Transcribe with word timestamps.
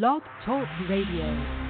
Blog 0.00 0.22
Talk 0.46 0.66
Radio. 0.88 1.61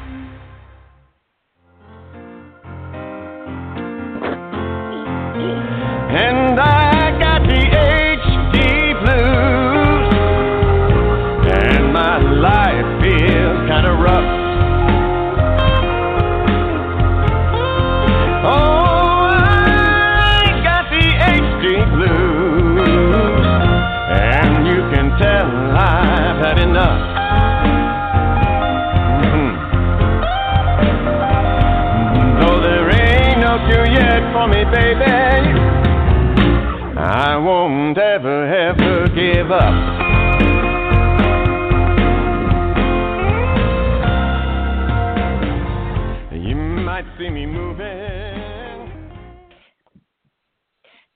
Up. 39.52 39.92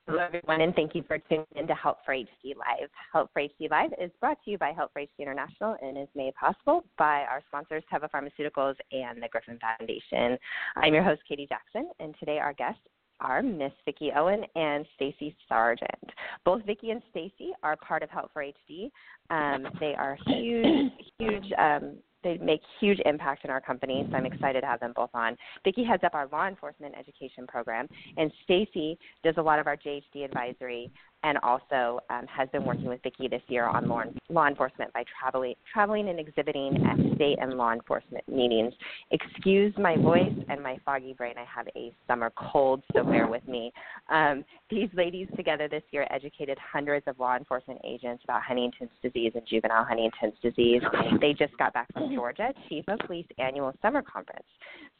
Hello, 0.09 0.21
everyone, 0.23 0.61
and 0.61 0.75
thank 0.75 0.95
you 0.95 1.03
for 1.09 1.19
tuning 1.19 1.47
in 1.57 1.67
to 1.67 1.75
Help 1.75 1.99
for 2.05 2.15
HD 2.15 2.55
Live. 2.57 2.89
Help 3.13 3.31
for 3.33 3.43
HD 3.43 3.69
Live 3.71 3.91
is 4.01 4.11
brought 4.21 4.39
to 4.45 4.51
you 4.51 4.57
by 4.57 4.73
Help 4.73 4.93
for 4.93 5.03
HD 5.03 5.09
International 5.19 5.77
and 5.83 5.99
is 5.99 6.07
made 6.15 6.33
possible 6.35 6.85
by 6.97 7.23
our 7.23 7.43
sponsors, 7.49 7.83
Teva 7.93 8.09
Pharmaceuticals 8.11 8.77
and 8.93 9.21
the 9.21 9.29
Griffin 9.29 9.59
Foundation. 9.59 10.39
I'm 10.77 10.95
your 10.95 11.03
host, 11.03 11.23
Katie 11.29 11.49
Jackson, 11.49 11.91
and 11.99 12.15
today 12.21 12.39
our 12.39 12.53
guests 12.53 12.81
are 13.21 13.43
Miss 13.43 13.73
Vicki 13.85 14.11
Owen 14.15 14.45
and 14.55 14.87
Stacey 14.95 15.37
Sargent. 15.49 16.11
Both 16.45 16.65
Vicki 16.65 16.91
and 16.91 17.03
Stacey 17.11 17.51
are 17.63 17.77
part 17.77 18.03
of 18.03 18.11
Help 18.11 18.33
for 18.33 18.45
HD. 18.45 18.91
Um, 19.31 19.67
they 19.81 19.95
are 19.95 20.17
huge, 20.27 20.93
huge. 21.19 21.53
Um, 21.59 21.97
they 22.23 22.39
make 22.39 22.61
huge 22.81 22.99
impact 23.05 23.45
in 23.45 23.51
our 23.51 23.61
company, 23.61 24.05
so 24.11 24.17
I'm 24.17 24.27
excited 24.27 24.63
to 24.63 24.67
have 24.67 24.81
them 24.81 24.93
both 24.97 25.11
on. 25.15 25.37
Vicki 25.63 25.85
heads 25.85 26.03
up 26.03 26.15
our 26.15 26.27
law 26.33 26.49
enforcement 26.49 26.95
education 26.99 27.47
program, 27.47 27.87
and 28.17 28.33
Stacy 28.43 28.99
does 29.23 29.35
a 29.37 29.43
lot 29.43 29.61
of 29.61 29.69
our 29.69 29.77
JHD 29.77 30.25
advisory 30.25 30.91
and 31.27 31.39
also 31.43 31.99
um, 32.09 32.25
has 32.29 32.49
been 32.51 32.65
working 32.65 32.87
with 32.87 33.03
Vicki 33.03 33.27
this 33.27 33.43
year 33.49 33.65
on 33.65 33.89
law, 33.89 34.05
law 34.29 34.47
enforcement 34.47 34.93
by 34.93 35.03
traveling, 35.19 35.55
traveling 35.73 36.09
and 36.09 36.21
exhibiting 36.21 36.87
at 36.87 37.17
state 37.17 37.37
and 37.41 37.55
law 37.55 37.73
enforcement 37.73 38.27
meetings. 38.29 38.73
Excuse 39.11 39.75
my 39.77 39.97
voice 39.97 40.33
and 40.49 40.63
my 40.63 40.79
foggy 40.85 41.15
brain. 41.15 41.35
I 41.37 41.45
have 41.45 41.67
a 41.75 41.93
summer 42.07 42.33
cold, 42.37 42.85
so 42.95 43.03
bear 43.03 43.27
with 43.27 43.47
me. 43.49 43.73
Um, 44.09 44.45
these 44.71 44.89
ladies 44.95 45.27
together 45.37 45.67
this 45.69 45.83
year 45.91 46.07
educated 46.11 46.59
hundreds 46.59 47.09
of 47.09 47.19
law 47.19 47.37
enforcement 47.37 47.81
agents 47.85 48.23
about 48.23 48.43
Huntington's 48.43 48.91
disease 49.03 49.33
and 49.35 49.43
juvenile 49.49 49.85
Huntington's 49.85 50.35
disease. 50.41 50.83
They 51.21 51.33
just 51.33 51.57
got 51.59 51.75
back 51.75 51.93
from 51.93 52.15
Georgia 52.15 52.55
Chief 52.69 52.85
of 52.87 53.01
Police 53.01 53.27
annual 53.39 53.73
summer 53.83 54.03
conference. 54.03 54.47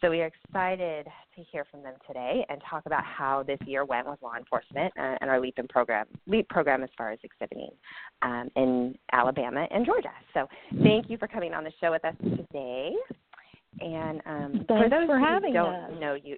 So 0.01 0.11
we 0.11 0.21
are 0.23 0.27
excited 0.27 1.07
to 1.07 1.43
hear 1.51 1.65
from 1.71 1.83
them 1.83 1.95
today 2.07 2.45
and 2.49 2.61
talk 2.69 2.85
about 2.85 3.05
how 3.05 3.43
this 3.45 3.59
year 3.65 3.85
went 3.85 4.09
with 4.09 4.21
law 4.23 4.37
enforcement 4.37 4.93
uh, 4.99 5.17
and 5.21 5.31
our 5.31 5.41
LEAP 5.41 5.59
in 5.59 5.69
program, 5.69 6.07
LEAP 6.27 6.49
program 6.49 6.83
as 6.83 6.91
far 6.97 7.11
as 7.11 7.19
exhibiting 7.23 7.71
um, 8.23 8.49
in 8.57 8.95
Alabama 9.13 9.67
and 9.71 9.85
Georgia. 9.85 10.13
So 10.35 10.47
thank 10.83 11.11
you 11.11 11.19
for 11.19 11.29
coming 11.29 11.55
on 11.55 11.65
the 11.65 11.73
show 11.81 11.91
with 11.91 12.05
us 12.05 12.15
today. 12.21 12.93
And 13.81 14.23
um, 14.27 14.65
for 14.67 14.89
those 14.89 15.07
for 15.07 15.19
who 15.19 15.25
having 15.25 15.53
don't 15.53 15.75
us. 15.75 15.91
know 16.01 16.15
you, 16.15 16.37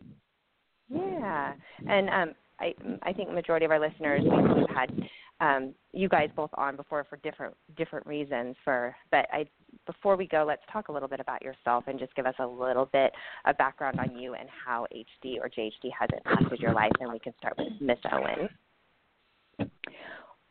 yeah, 0.91 1.53
and 1.87 2.09
um, 2.11 2.35
I 2.59 2.75
I 3.03 3.13
think 3.13 3.29
the 3.29 3.35
majority 3.35 3.65
of 3.65 3.71
our 3.71 3.79
listeners 3.79 4.23
we've 4.25 4.77
had 4.77 4.93
um, 5.41 5.75
you 5.93 6.09
guys 6.09 6.31
both 6.35 6.51
on 6.55 6.77
before 6.77 7.07
for 7.09 7.17
different 7.19 7.55
different 7.77 8.07
reasons. 8.07 8.57
For 8.65 8.95
but 9.11 9.27
I 9.33 9.47
before 9.87 10.17
we 10.17 10.27
go, 10.27 10.45
let's 10.47 10.63
talk 10.73 10.89
a 10.89 10.93
little 10.93 11.09
bit 11.09 11.21
about 11.21 11.43
yourself 11.43 11.85
and 11.87 11.99
just 11.99 12.15
give 12.15 12.27
us 12.27 12.35
a 12.41 12.47
little 12.47 12.87
bit 12.87 13.13
of 13.47 13.57
background 13.57 14.01
on 14.01 14.17
you 14.17 14.35
and 14.35 14.49
how 14.49 14.87
HD 14.93 15.37
or 15.41 15.49
JHD 15.49 15.91
has 15.99 16.09
impacted 16.13 16.59
your 16.59 16.73
life. 16.73 16.93
And 17.01 17.13
we 17.13 17.19
can 17.19 17.35
start 17.39 17.55
with 17.57 17.69
Miss 17.81 17.99
Owen. 18.13 18.49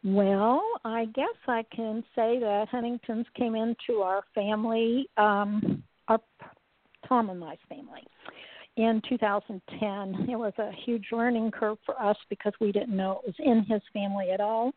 Well, 0.03 0.62
I 0.85 1.06
guess 1.06 1.35
I 1.47 1.63
can 1.75 2.03
say 2.16 2.40
that 2.40 2.68
Huntington's 2.69 3.25
came 3.35 3.56
into 3.56 4.01
our 4.01 4.23
family, 4.34 5.09
um, 5.18 5.84
our 6.07 6.19
Tom 7.07 7.29
and 7.29 7.40
my 7.40 7.57
family, 7.68 8.03
in 8.78 9.01
2010. 9.09 10.29
It 10.29 10.35
was 10.35 10.53
a 10.59 10.72
huge 10.85 11.07
learning 11.12 11.51
curve 11.51 11.78
for 11.85 12.00
us 12.01 12.18
because 12.29 12.53
we 12.62 12.72
didn't 12.72 12.95
know 12.95 13.22
it 13.23 13.28
was 13.28 13.35
in 13.40 13.66
his 13.66 13.81
family 13.91 14.29
at 14.31 14.40
all, 14.40 14.72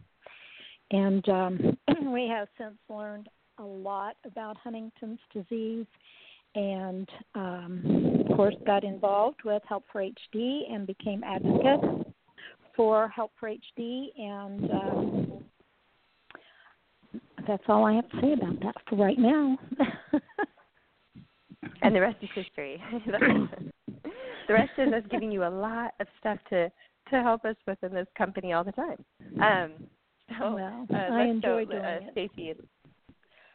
and 0.91 1.29
um, 1.29 1.79
we 2.13 2.27
have 2.27 2.49
since 2.59 2.77
learned 2.89 3.29
a 3.59 3.65
lot 3.65 4.17
about 4.25 4.57
Huntington's 4.57 5.21
disease. 5.33 5.87
And 6.57 7.09
um, 7.37 8.25
of 8.29 8.37
course, 8.37 8.57
got 8.67 8.83
involved 8.83 9.43
with 9.45 9.63
Help 9.69 9.85
for 9.93 10.03
HD 10.03 10.63
and 10.69 10.85
became 10.85 11.23
advocate 11.23 12.10
for 12.77 13.09
Help 13.09 13.33
for 13.39 13.51
HD, 13.51 14.07
and 14.19 14.71
um, 14.71 15.45
that's 17.47 17.63
all 17.69 17.87
I 17.87 17.95
have 17.95 18.09
to 18.11 18.21
say 18.21 18.33
about 18.33 18.61
that 18.61 18.75
for 18.89 18.97
right 18.97 19.19
now. 19.19 19.59
And 21.83 21.95
the 21.95 22.01
rest 22.01 22.17
is 22.23 22.29
history. 22.35 22.83
the 23.07 24.53
rest 24.55 24.71
is 24.79 24.93
us 24.93 25.03
giving 25.11 25.33
you 25.33 25.45
a 25.45 25.49
lot 25.49 25.95
of 26.01 26.07
stuff 26.19 26.39
to 26.51 26.71
to 27.11 27.23
help 27.23 27.45
us 27.45 27.57
with 27.67 27.79
in 27.83 27.93
this 27.93 28.07
company 28.17 28.53
all 28.53 28.63
the 28.63 28.73
time. 28.73 29.05
Um, 29.43 29.73
so 30.39 30.55
well, 30.55 30.87
uh, 30.93 30.97
I 30.97 31.23
enjoy 31.25 31.65
go, 31.65 31.73
doing 31.73 31.85
uh, 31.85 31.99
it. 32.03 32.03
Stacey. 32.13 32.55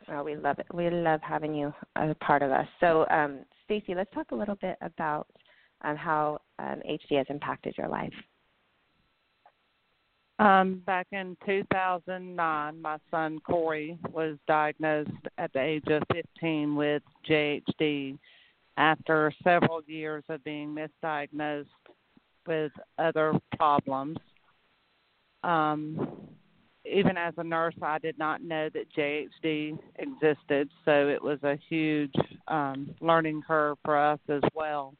Oh, 0.10 0.24
we 0.24 0.36
love 0.36 0.60
it. 0.60 0.68
We 0.74 0.90
love 0.90 1.22
having 1.24 1.56
you 1.56 1.74
as 1.96 2.12
a 2.12 2.16
part 2.16 2.42
of 2.42 2.52
us. 2.52 2.68
So, 2.80 3.08
um, 3.10 3.40
Stacey, 3.64 3.96
let's 3.96 4.14
talk 4.14 4.32
a 4.32 4.36
little 4.36 4.56
bit 4.56 4.78
about 4.82 5.28
um, 5.84 5.96
how 5.96 6.42
um, 6.60 6.82
HD 6.88 7.18
has 7.18 7.26
impacted 7.30 7.76
your 7.78 7.88
life. 7.88 8.14
Um, 10.38 10.82
back 10.86 11.08
in 11.14 11.38
2009, 11.46 12.82
my 12.82 12.98
son 13.10 13.40
Corey 13.40 13.98
was 14.12 14.38
diagnosed 14.48 15.10
at 15.38 15.54
the 15.54 15.62
age 15.62 15.86
of 15.88 16.04
15 16.14 16.76
with 16.76 17.04
JHD 17.30 18.18
after 18.78 19.32
several 19.44 19.82
years 19.88 20.24
of 20.28 20.44
being 20.44 20.76
misdiagnosed 20.76 21.68
with 22.46 22.72
other 22.98 23.34
problems. 23.56 24.18
Um, 25.44 26.28
even 26.84 27.18
as 27.18 27.34
a 27.38 27.44
nurse, 27.44 27.76
I 27.82 27.98
did 28.00 28.18
not 28.18 28.44
know 28.44 28.70
that 28.74 28.92
JHD 28.96 29.78
existed, 29.98 30.70
so 30.84 31.08
it 31.08 31.22
was 31.22 31.40
a 31.44 31.58
huge 31.70 32.14
um, 32.48 32.94
learning 33.00 33.42
curve 33.48 33.78
for 33.86 33.98
us 33.98 34.20
as 34.30 34.42
well. 34.54 34.94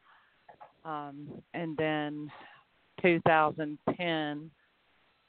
Um, 0.86 1.42
and 1.54 1.76
then 1.78 2.32
2010, 3.02 4.52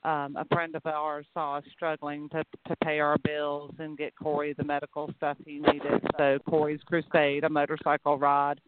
um, 0.06 0.36
a 0.36 0.44
friend 0.52 0.76
of 0.76 0.86
ours 0.86 1.26
saw 1.34 1.56
us 1.56 1.64
struggling 1.72 2.28
to 2.28 2.44
to 2.68 2.76
pay 2.84 3.00
our 3.00 3.18
bills 3.18 3.74
and 3.80 3.98
get 3.98 4.14
Corey 4.14 4.54
the 4.56 4.62
medical 4.62 5.10
stuff 5.16 5.36
he 5.44 5.58
needed. 5.58 6.00
So 6.16 6.38
Corey's 6.48 6.80
Crusade, 6.86 7.42
a 7.42 7.48
motorcycle 7.48 8.16
ride 8.16 8.60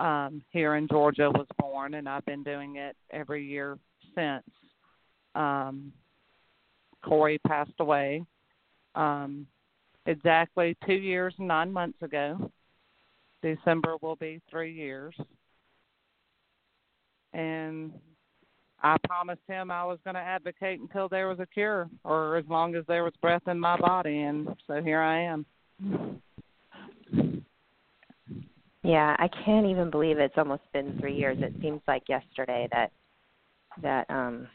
um, 0.00 0.42
here 0.50 0.76
in 0.76 0.86
Georgia, 0.86 1.30
was 1.30 1.46
born, 1.58 1.94
and 1.94 2.06
I've 2.06 2.26
been 2.26 2.42
doing 2.42 2.76
it 2.76 2.94
every 3.10 3.44
year 3.44 3.78
since. 4.14 4.44
Um, 5.34 5.92
Corey 7.02 7.38
passed 7.46 7.78
away 7.78 8.22
um, 8.94 9.46
exactly 10.04 10.76
two 10.86 10.94
years 10.94 11.34
and 11.38 11.48
nine 11.48 11.72
months 11.72 12.02
ago. 12.02 12.50
December 13.42 13.96
will 14.02 14.16
be 14.16 14.42
three 14.50 14.72
years. 14.72 15.14
And 17.32 17.92
I 18.82 18.96
promised 19.04 19.42
him 19.48 19.70
I 19.70 19.84
was 19.84 19.98
going 20.04 20.14
to 20.14 20.20
advocate 20.20 20.80
until 20.80 21.08
there 21.08 21.28
was 21.28 21.40
a 21.40 21.46
cure, 21.46 21.88
or 22.04 22.36
as 22.36 22.44
long 22.48 22.74
as 22.74 22.84
there 22.86 23.04
was 23.04 23.14
breath 23.20 23.46
in 23.46 23.58
my 23.58 23.78
body, 23.78 24.22
and 24.22 24.48
so 24.66 24.82
here 24.82 25.00
I 25.00 25.22
am. 25.22 25.46
Yeah, 28.82 29.16
I 29.18 29.28
can't 29.44 29.66
even 29.66 29.90
believe 29.90 30.18
it's 30.18 30.38
almost 30.38 30.62
been 30.72 30.96
three 31.00 31.16
years. 31.16 31.38
It 31.40 31.54
seems 31.60 31.80
like 31.88 32.04
yesterday 32.08 32.68
that 32.72 32.92
that 33.82 34.08
um 34.10 34.46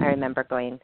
I 0.00 0.06
remember 0.06 0.44
going 0.44 0.78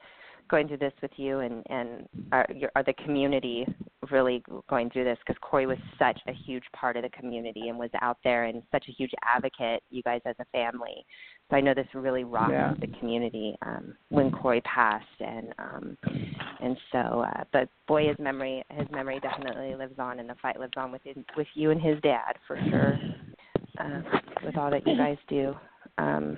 going 0.49 0.67
through 0.67 0.79
this 0.79 0.93
with 1.03 1.11
you 1.17 1.41
and 1.41 1.63
and 1.69 2.09
our, 2.33 2.49
our 2.75 2.83
the 2.83 2.95
community 3.05 3.67
really 4.11 4.43
going 4.69 4.91
through 4.91 5.05
this 5.05 5.19
because 5.27 5.39
Corey 5.43 5.67
was 5.67 5.79
such 5.99 6.19
a 6.27 6.33
huge 6.33 6.65
part 6.75 6.97
of 6.97 7.03
the 7.03 7.11
community 7.11 7.69
and 7.69 7.79
was 7.79 7.91
out 8.01 8.19
there 8.25 8.45
and 8.45 8.63
such 8.73 8.87
a 8.89 8.93
huge 8.93 9.13
advocate. 9.23 9.83
You 9.91 10.03
guys 10.03 10.21
as 10.25 10.37
a 10.41 10.45
family, 10.47 11.05
so 11.51 11.57
I 11.57 11.61
know 11.61 11.75
this 11.75 11.87
really 11.95 12.25
rocked 12.25 12.53
yeah. 12.53 12.75
the 12.81 12.87
community 12.99 13.57
um, 13.63 13.95
when 14.09 14.31
Corey 14.31 14.63
passed, 14.63 15.07
and 15.21 15.55
um, 15.59 15.99
and 16.61 16.77
so. 16.93 17.25
Uh, 17.27 17.45
but 17.53 17.69
boy, 17.87 18.09
his 18.09 18.19
memory 18.19 18.65
his 18.71 18.87
memory 18.91 19.21
definitely 19.21 19.75
lives 19.75 19.99
on, 19.99 20.19
and 20.19 20.29
the 20.29 20.37
fight 20.41 20.59
lives 20.59 20.75
on 20.77 20.93
with 20.93 21.03
with 21.37 21.49
you 21.55 21.71
and 21.71 21.81
his 21.81 22.01
dad 22.03 22.37
for 22.47 22.59
sure. 22.71 22.99
Uh, 23.79 24.03
with 24.45 24.57
all 24.57 24.71
that 24.71 24.87
you 24.87 24.97
guys 24.97 25.17
do. 25.29 25.55
Um, 25.97 26.37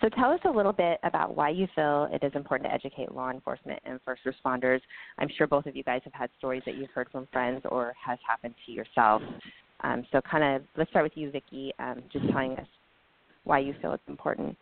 so 0.00 0.08
tell 0.08 0.30
us 0.30 0.40
a 0.44 0.50
little 0.50 0.72
bit 0.72 0.98
about 1.02 1.36
why 1.36 1.50
you 1.50 1.66
feel 1.74 2.08
it 2.12 2.24
is 2.24 2.32
important 2.34 2.68
to 2.68 2.74
educate 2.74 3.14
law 3.14 3.30
enforcement 3.30 3.80
and 3.84 4.00
first 4.04 4.22
responders. 4.24 4.80
I'm 5.18 5.28
sure 5.36 5.46
both 5.46 5.66
of 5.66 5.76
you 5.76 5.82
guys 5.82 6.00
have 6.04 6.12
had 6.12 6.30
stories 6.38 6.62
that 6.66 6.76
you've 6.76 6.90
heard 6.90 7.08
from 7.10 7.28
friends 7.32 7.62
or 7.68 7.94
has 8.04 8.18
happened 8.26 8.54
to 8.66 8.72
yourself. 8.72 9.22
Um, 9.82 10.04
so 10.12 10.20
kind 10.20 10.44
of 10.44 10.62
let's 10.76 10.90
start 10.90 11.04
with 11.04 11.16
you, 11.16 11.30
Vicki, 11.30 11.72
um, 11.78 12.02
just 12.12 12.28
telling 12.30 12.52
us 12.52 12.66
why 13.44 13.58
you 13.58 13.74
feel 13.80 13.92
it's 13.92 14.02
important. 14.08 14.56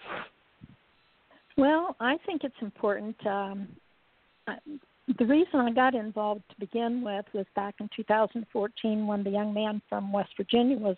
Well, 1.57 1.97
I 1.99 2.17
think 2.25 2.45
it's 2.45 2.55
important. 2.61 3.17
Um, 3.27 3.69
the 5.19 5.25
reason 5.25 5.61
I 5.61 5.73
got 5.73 5.95
involved 5.95 6.43
to 6.51 6.61
begin 6.61 7.03
with 7.03 7.25
was 7.33 7.47
back 7.57 7.77
in 7.81 7.89
2014 7.97 9.07
when 9.07 9.25
the 9.25 9.31
young 9.31 9.53
man 9.55 9.83
from 9.89 10.13
West 10.13 10.31
Virginia 10.37 10.77
was 10.77 10.97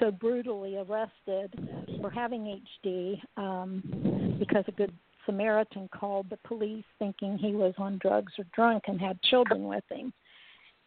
so 0.00 0.10
brutally 0.10 0.76
arrested 0.76 1.52
for 2.00 2.10
having 2.10 2.60
HD 2.82 3.20
um, 3.36 4.36
because 4.38 4.64
a 4.66 4.72
good 4.72 4.92
Samaritan 5.26 5.88
called 5.94 6.28
the 6.30 6.38
police 6.38 6.84
thinking 6.98 7.38
he 7.38 7.52
was 7.52 7.74
on 7.78 7.98
drugs 7.98 8.32
or 8.38 8.44
drunk 8.54 8.84
and 8.86 9.00
had 9.00 9.20
children 9.22 9.64
with 9.64 9.84
him. 9.90 10.12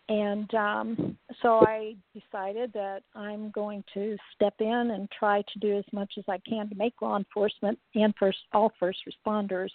And 0.09 0.53
um, 0.53 1.17
so 1.41 1.65
I 1.65 1.95
decided 2.13 2.73
that 2.73 3.03
I'm 3.15 3.51
going 3.51 3.85
to 3.93 4.17
step 4.35 4.55
in 4.59 4.67
and 4.67 5.09
try 5.17 5.43
to 5.53 5.59
do 5.59 5.77
as 5.77 5.85
much 5.93 6.13
as 6.17 6.25
I 6.27 6.39
can 6.39 6.67
to 6.69 6.75
make 6.75 7.01
law 7.01 7.15
enforcement 7.15 7.79
and 7.95 8.13
first 8.19 8.39
all 8.51 8.73
first 8.79 8.99
responders 9.07 9.69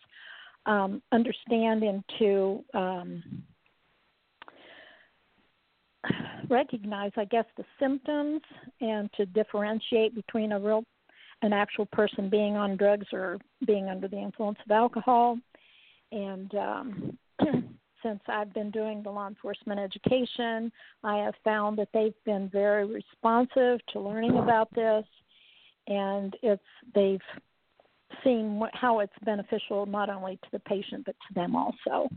um, 0.67 1.01
understand 1.13 1.83
and 1.83 2.05
to 2.19 2.63
um, 2.75 3.23
recognize, 6.49 7.13
I 7.17 7.25
guess, 7.25 7.45
the 7.57 7.65
symptoms 7.81 8.41
and 8.81 9.11
to 9.15 9.27
differentiate 9.27 10.15
between 10.15 10.53
a 10.53 10.61
real, 10.61 10.85
an 11.43 11.53
actual 11.53 11.87
person 11.87 12.29
being 12.29 12.57
on 12.57 12.77
drugs 12.77 13.07
or 13.13 13.39
being 13.67 13.89
under 13.89 14.09
the 14.09 14.19
influence 14.19 14.59
of 14.65 14.71
alcohol. 14.71 15.39
And 16.13 16.55
um, 16.55 17.19
since 18.03 18.21
I've 18.29 18.53
been 18.55 18.71
doing 18.71 19.03
the 19.03 19.11
law 19.11 19.29
enforcement 19.29 19.81
education, 19.81 20.73
I 21.05 21.19
have 21.19 21.35
found 21.45 21.79
that 21.79 21.89
they've 21.93 22.15
been 22.25 22.49
very 22.49 22.87
responsive 22.87 23.81
to 23.93 24.01
learning 24.01 24.39
about 24.39 24.73
this, 24.75 25.05
and 25.87 26.35
it's 26.43 26.63
they've 26.95 27.21
seen 28.25 28.63
how 28.73 29.01
it's 29.01 29.13
beneficial 29.25 29.87
not 29.87 30.09
only 30.09 30.37
to 30.37 30.49
the 30.53 30.59
patient 30.61 31.05
but 31.05 31.15
to 31.29 31.35
them 31.35 31.55
also. 31.55 32.09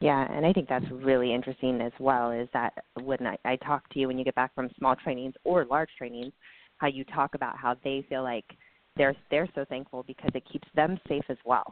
Yeah, 0.00 0.30
and 0.32 0.46
I 0.46 0.52
think 0.52 0.68
that's 0.68 0.84
really 0.90 1.34
interesting 1.34 1.80
as 1.80 1.92
well. 1.98 2.30
Is 2.30 2.48
that 2.52 2.72
when 3.02 3.26
I, 3.26 3.36
I 3.44 3.56
talk 3.56 3.88
to 3.90 3.98
you 3.98 4.06
when 4.06 4.18
you 4.18 4.24
get 4.24 4.36
back 4.36 4.54
from 4.54 4.70
small 4.78 4.94
trainings 4.94 5.34
or 5.44 5.64
large 5.64 5.90
trainings, 5.98 6.32
how 6.76 6.86
you 6.86 7.04
talk 7.04 7.34
about 7.34 7.56
how 7.56 7.76
they 7.82 8.06
feel 8.08 8.22
like 8.22 8.44
they're 8.96 9.16
they're 9.30 9.48
so 9.54 9.64
thankful 9.68 10.04
because 10.06 10.30
it 10.34 10.44
keeps 10.50 10.68
them 10.74 10.98
safe 11.08 11.24
as 11.28 11.36
well. 11.44 11.66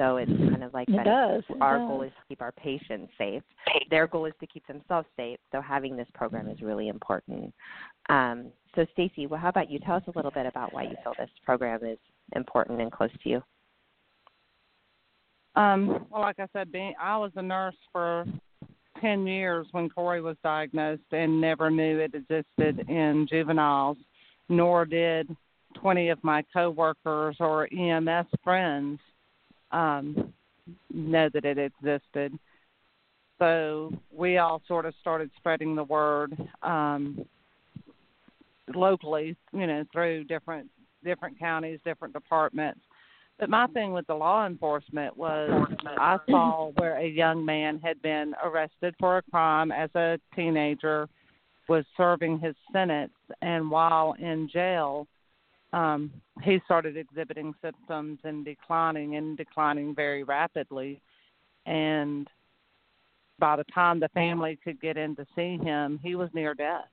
So 0.00 0.16
it's 0.16 0.30
kind 0.30 0.64
of 0.64 0.72
like 0.72 0.88
it 0.88 0.96
that 0.96 1.04
does. 1.04 1.42
Our 1.60 1.78
does. 1.78 1.88
goal 1.88 2.02
is 2.02 2.10
to 2.10 2.28
keep 2.28 2.40
our 2.40 2.52
patients 2.52 3.12
safe. 3.18 3.42
Their 3.90 4.06
goal 4.06 4.24
is 4.24 4.32
to 4.40 4.46
keep 4.46 4.66
themselves 4.66 5.06
safe. 5.14 5.38
So 5.52 5.60
having 5.60 5.94
this 5.94 6.08
program 6.14 6.48
is 6.48 6.62
really 6.62 6.88
important. 6.88 7.52
Um, 8.08 8.46
so 8.74 8.86
Stacey, 8.94 9.26
well, 9.26 9.38
how 9.38 9.50
about 9.50 9.70
you? 9.70 9.78
Tell 9.78 9.96
us 9.96 10.02
a 10.06 10.12
little 10.16 10.30
bit 10.30 10.46
about 10.46 10.72
why 10.72 10.84
you 10.84 10.96
feel 11.04 11.12
this 11.18 11.28
program 11.44 11.84
is 11.84 11.98
important 12.34 12.80
and 12.80 12.90
close 12.90 13.10
to 13.22 13.28
you. 13.28 13.42
Um, 15.60 16.06
well, 16.08 16.22
like 16.22 16.40
I 16.40 16.46
said, 16.54 16.72
being 16.72 16.94
I 16.98 17.18
was 17.18 17.32
a 17.36 17.42
nurse 17.42 17.76
for 17.92 18.24
ten 18.98 19.26
years 19.26 19.66
when 19.72 19.90
Corey 19.90 20.22
was 20.22 20.36
diagnosed 20.42 21.02
and 21.12 21.38
never 21.38 21.70
knew 21.70 21.98
it 21.98 22.14
existed 22.14 22.88
in 22.88 23.26
juveniles, 23.28 23.98
nor 24.48 24.86
did 24.86 25.28
twenty 25.74 26.08
of 26.08 26.18
my 26.24 26.42
coworkers 26.50 27.36
or 27.40 27.68
EMS 27.74 28.26
friends 28.42 29.00
um, 29.70 30.32
know 30.90 31.28
that 31.28 31.44
it 31.44 31.58
existed. 31.58 32.32
So 33.38 33.92
we 34.10 34.38
all 34.38 34.62
sort 34.66 34.86
of 34.86 34.94
started 35.02 35.30
spreading 35.36 35.74
the 35.74 35.84
word 35.84 36.34
um, 36.62 37.22
locally, 38.74 39.36
you 39.52 39.66
know, 39.66 39.84
through 39.92 40.24
different 40.24 40.70
different 41.04 41.38
counties, 41.38 41.80
different 41.84 42.14
departments 42.14 42.80
but 43.40 43.48
my 43.48 43.66
thing 43.68 43.92
with 43.92 44.06
the 44.06 44.14
law 44.14 44.46
enforcement 44.46 45.16
was 45.16 45.50
I 45.98 46.18
saw 46.28 46.72
where 46.76 46.98
a 46.98 47.06
young 47.06 47.44
man 47.44 47.80
had 47.82 48.00
been 48.02 48.34
arrested 48.44 48.94
for 49.00 49.16
a 49.16 49.22
crime 49.22 49.72
as 49.72 49.88
a 49.94 50.18
teenager, 50.36 51.08
was 51.66 51.84
serving 51.96 52.38
his 52.38 52.54
sentence, 52.70 53.14
and 53.40 53.70
while 53.70 54.14
in 54.18 54.48
jail, 54.52 55.06
um, 55.72 56.12
he 56.42 56.60
started 56.66 56.96
exhibiting 56.96 57.54
symptoms 57.62 58.18
and 58.24 58.44
declining 58.44 59.16
and 59.16 59.38
declining 59.38 59.94
very 59.94 60.22
rapidly. 60.22 61.00
And 61.64 62.28
by 63.38 63.56
the 63.56 63.64
time 63.72 64.00
the 64.00 64.08
family 64.08 64.58
could 64.62 64.80
get 64.80 64.98
in 64.98 65.16
to 65.16 65.26
see 65.34 65.56
him, 65.56 65.98
he 66.02 66.14
was 66.14 66.28
near 66.34 66.54
death. 66.54 66.88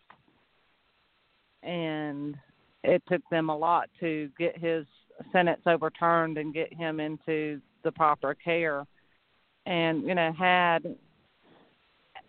And 1.64 2.36
it 2.84 3.02
took 3.10 3.22
them 3.30 3.50
a 3.50 3.58
lot 3.58 3.90
to 4.00 4.30
get 4.38 4.58
his 4.58 4.86
sentence 5.32 5.62
overturned 5.66 6.38
and 6.38 6.54
get 6.54 6.74
him 6.74 7.00
into 7.00 7.62
the 7.84 7.92
proper 7.92 8.34
care. 8.34 8.86
And 9.66 10.04
you 10.04 10.16
know, 10.16 10.32
had 10.38 10.96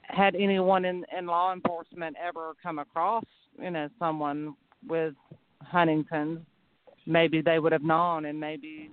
had 0.03 0.35
anyone 0.35 0.85
in 0.85 1.05
in 1.17 1.27
law 1.27 1.53
enforcement 1.53 2.17
ever 2.23 2.55
come 2.63 2.79
across 2.79 3.25
you 3.61 3.71
know 3.71 3.89
someone 3.99 4.55
with 4.87 5.15
Huntington's, 5.63 6.41
maybe 7.07 7.41
they 7.41 7.59
would 7.59 7.73
have 7.73 7.83
known, 7.83 8.27
and 8.27 8.39
maybe 8.39 8.91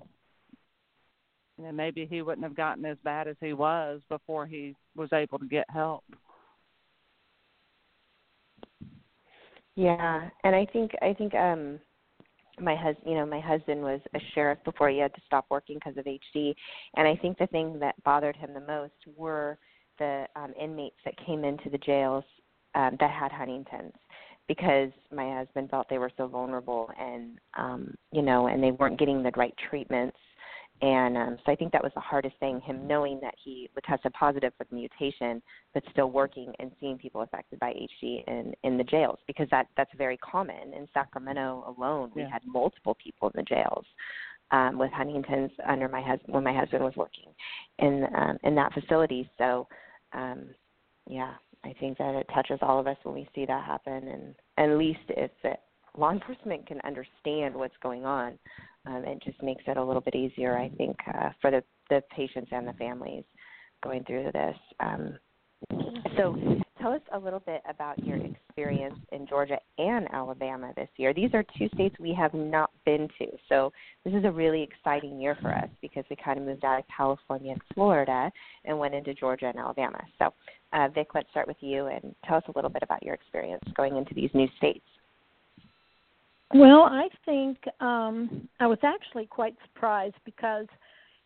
you 1.57 1.63
know, 1.63 1.71
maybe 1.71 2.05
he 2.05 2.21
wouldn't 2.21 2.43
have 2.43 2.55
gotten 2.55 2.85
as 2.85 2.97
bad 3.03 3.27
as 3.27 3.35
he 3.39 3.53
was 3.53 4.01
before 4.09 4.45
he 4.45 4.75
was 4.95 5.09
able 5.13 5.39
to 5.39 5.45
get 5.45 5.69
help. 5.69 6.03
Yeah, 9.75 10.29
and 10.43 10.55
I 10.55 10.65
think 10.65 10.91
I 11.01 11.13
think 11.13 11.33
um 11.33 11.79
my 12.59 12.75
hus 12.75 12.95
you 13.05 13.15
know 13.15 13.25
my 13.25 13.39
husband 13.39 13.81
was 13.81 13.99
a 14.13 14.19
sheriff 14.33 14.57
before 14.63 14.89
he 14.89 14.99
had 14.99 15.13
to 15.13 15.21
stop 15.25 15.45
working 15.49 15.75
because 15.75 15.97
of 15.97 16.05
HD 16.05 16.53
and 16.95 17.07
I 17.07 17.15
think 17.15 17.37
the 17.37 17.47
thing 17.47 17.79
that 17.79 18.01
bothered 18.03 18.35
him 18.35 18.53
the 18.53 18.61
most 18.61 18.93
were 19.17 19.57
the 19.99 20.25
um 20.35 20.53
inmates 20.59 20.97
that 21.05 21.13
came 21.25 21.43
into 21.43 21.69
the 21.69 21.77
jails 21.79 22.23
um 22.75 22.97
that 22.99 23.11
had 23.11 23.31
Huntington's 23.31 23.93
because 24.47 24.91
my 25.13 25.35
husband 25.35 25.69
felt 25.69 25.87
they 25.89 25.97
were 25.97 26.11
so 26.17 26.27
vulnerable 26.27 26.89
and 26.99 27.39
um 27.57 27.93
you 28.11 28.21
know 28.21 28.47
and 28.47 28.63
they 28.63 28.71
weren't 28.71 28.99
getting 28.99 29.23
the 29.23 29.31
right 29.35 29.55
treatments 29.69 30.17
and 30.81 31.15
um, 31.15 31.37
so 31.45 31.51
I 31.51 31.55
think 31.55 31.71
that 31.71 31.83
was 31.83 31.93
the 31.95 32.01
hardest 32.01 32.35
thing, 32.39 32.59
him 32.59 32.85
knowing 32.85 33.19
that 33.21 33.33
he 33.41 33.69
would 33.75 33.83
tested 33.85 34.11
positive 34.13 34.51
for 34.57 34.65
the 34.69 34.75
mutation, 34.75 35.41
but 35.73 35.83
still 35.91 36.11
working 36.11 36.51
and 36.59 36.69
seeing 36.81 36.97
people 36.97 37.21
affected 37.21 37.59
by 37.59 37.71
HD 37.71 38.23
in, 38.27 38.53
in 38.63 38.77
the 38.77 38.83
jails 38.83 39.19
because 39.25 39.47
that 39.51 39.67
that's 39.77 39.91
very 39.97 40.17
common. 40.17 40.73
In 40.73 40.87
Sacramento 40.93 41.75
alone, 41.77 42.11
we 42.13 42.23
yeah. 42.23 42.29
had 42.29 42.41
multiple 42.45 42.97
people 43.01 43.29
in 43.29 43.33
the 43.37 43.43
jails 43.43 43.85
um, 44.51 44.77
with 44.77 44.91
Huntington's 44.91 45.51
under 45.65 45.87
my 45.87 46.01
husband 46.01 46.33
when 46.33 46.43
my 46.43 46.53
husband 46.53 46.83
was 46.83 46.93
working 46.97 47.29
in 47.79 48.05
um, 48.13 48.37
in 48.43 48.53
that 48.55 48.73
facility. 48.73 49.29
So, 49.37 49.67
um, 50.11 50.49
yeah, 51.09 51.35
I 51.63 51.73
think 51.79 51.97
that 51.99 52.15
it 52.15 52.27
touches 52.33 52.59
all 52.61 52.81
of 52.81 52.87
us 52.87 52.97
when 53.03 53.15
we 53.15 53.29
see 53.33 53.45
that 53.45 53.63
happen, 53.63 54.09
and 54.09 54.35
at 54.57 54.77
least 54.77 54.99
if 55.07 55.31
it, 55.45 55.59
law 55.97 56.11
enforcement 56.11 56.67
can 56.67 56.81
understand 56.83 57.55
what's 57.55 57.77
going 57.81 58.03
on 58.03 58.37
um, 58.87 59.03
it 59.05 59.21
just 59.23 59.41
makes 59.41 59.63
it 59.67 59.77
a 59.77 59.83
little 59.83 60.01
bit 60.01 60.15
easier, 60.15 60.57
I 60.57 60.69
think, 60.77 60.95
uh, 61.13 61.29
for 61.41 61.51
the, 61.51 61.63
the 61.89 62.01
patients 62.15 62.49
and 62.51 62.67
the 62.67 62.73
families 62.73 63.23
going 63.83 64.03
through 64.03 64.31
this. 64.33 64.55
Um, 64.79 65.17
so, 66.17 66.37
tell 66.79 66.91
us 66.91 67.01
a 67.13 67.17
little 67.17 67.39
bit 67.39 67.61
about 67.67 67.97
your 68.05 68.17
experience 68.17 68.95
in 69.11 69.25
Georgia 69.25 69.57
and 69.77 70.07
Alabama 70.13 70.71
this 70.75 70.89
year. 70.97 71.13
These 71.13 71.31
are 71.33 71.43
two 71.57 71.67
states 71.73 71.95
we 71.99 72.13
have 72.13 72.33
not 72.33 72.69
been 72.85 73.07
to, 73.17 73.27
so 73.49 73.71
this 74.03 74.13
is 74.13 74.25
a 74.25 74.31
really 74.31 74.61
exciting 74.61 75.19
year 75.19 75.37
for 75.41 75.53
us 75.53 75.69
because 75.81 76.03
we 76.09 76.17
kind 76.23 76.37
of 76.37 76.45
moved 76.45 76.63
out 76.63 76.79
of 76.79 76.85
California 76.95 77.53
and 77.53 77.61
Florida 77.73 78.31
and 78.65 78.77
went 78.77 78.93
into 78.93 79.13
Georgia 79.13 79.47
and 79.47 79.57
Alabama. 79.57 79.99
So, 80.19 80.33
uh, 80.73 80.89
Vic, 80.93 81.07
let's 81.15 81.29
start 81.31 81.47
with 81.47 81.57
you 81.61 81.87
and 81.87 82.13
tell 82.25 82.37
us 82.37 82.43
a 82.47 82.51
little 82.55 82.69
bit 82.69 82.83
about 82.83 83.01
your 83.01 83.15
experience 83.15 83.63
going 83.75 83.95
into 83.95 84.13
these 84.13 84.29
new 84.33 84.47
states. 84.57 84.85
Well, 86.57 86.83
I 86.83 87.09
think 87.25 87.57
um, 87.81 88.47
I 88.61 88.67
was 88.67 88.79
actually 88.83 89.25
quite 89.25 89.55
surprised 89.65 90.15
because 90.23 90.67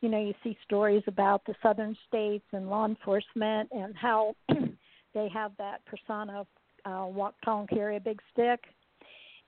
you 0.02 0.10
know, 0.10 0.20
you 0.20 0.34
see 0.44 0.58
stories 0.66 1.04
about 1.08 1.46
the 1.46 1.54
southern 1.62 1.96
states 2.08 2.46
and 2.54 2.70
law 2.70 2.86
enforcement 2.86 3.70
and 3.72 3.96
how 3.96 4.36
they 5.14 5.30
have 5.34 5.52
that 5.58 5.82
persona 5.86 6.42
of 6.42 6.48
uh, 6.86 7.06
walk 7.08 7.36
tall 7.44 7.62
and 7.62 7.70
carry 7.70 7.98
a 7.98 8.00
big 8.00 8.20
stick. 8.32 8.62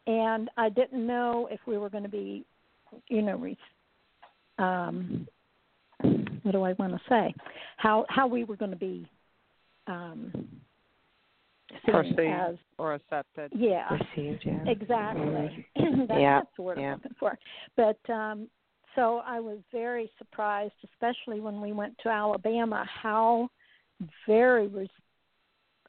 And 0.07 0.49
I 0.57 0.69
didn't 0.69 1.05
know 1.05 1.47
if 1.49 1.59
we 1.65 1.77
were 1.77 1.89
going 1.89 2.03
to 2.03 2.09
be, 2.09 2.45
you 3.07 3.21
know, 3.21 3.37
re- 3.37 3.57
um, 4.59 5.27
what 6.43 6.51
do 6.51 6.63
I 6.63 6.73
want 6.73 6.93
to 6.93 6.99
say? 7.07 7.33
How 7.77 8.05
how 8.09 8.27
we 8.27 8.43
were 8.43 8.55
going 8.55 8.71
to 8.71 8.77
be 8.77 9.07
um, 9.87 10.47
perceived 11.85 12.19
as, 12.19 12.55
or 12.77 12.93
accepted. 12.93 13.51
Yeah, 13.55 13.87
Received, 14.15 14.43
yeah. 14.45 14.63
exactly. 14.65 15.25
Mhm. 15.77 16.07
that's, 16.07 16.19
Yeah, 16.21 16.39
that's 16.39 16.55
the 16.55 16.61
word 16.61 16.77
yeah. 16.79 16.93
I'm 16.93 16.93
looking 16.93 17.15
for. 17.19 17.37
But 17.75 17.99
um, 18.11 18.47
so 18.95 19.21
I 19.25 19.39
was 19.39 19.59
very 19.71 20.09
surprised, 20.17 20.73
especially 20.83 21.39
when 21.39 21.61
we 21.61 21.71
went 21.71 21.97
to 22.03 22.09
Alabama, 22.09 22.85
how 22.85 23.49
very 24.27 24.67
res- 24.67 24.89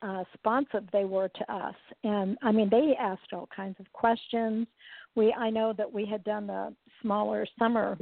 uh, 0.02 0.24
responsive 0.32 0.84
they 0.92 1.04
were 1.04 1.28
to 1.28 1.52
us. 1.52 1.74
And 2.04 2.36
I 2.42 2.52
mean, 2.52 2.68
they 2.70 2.94
asked 2.98 3.32
all 3.32 3.48
kinds 3.54 3.76
of 3.80 3.92
questions. 3.92 4.66
We 5.14 5.32
I 5.32 5.50
know 5.50 5.72
that 5.76 5.90
we 5.90 6.06
had 6.06 6.24
done 6.24 6.46
the 6.46 6.74
smaller 7.00 7.46
summer, 7.58 7.98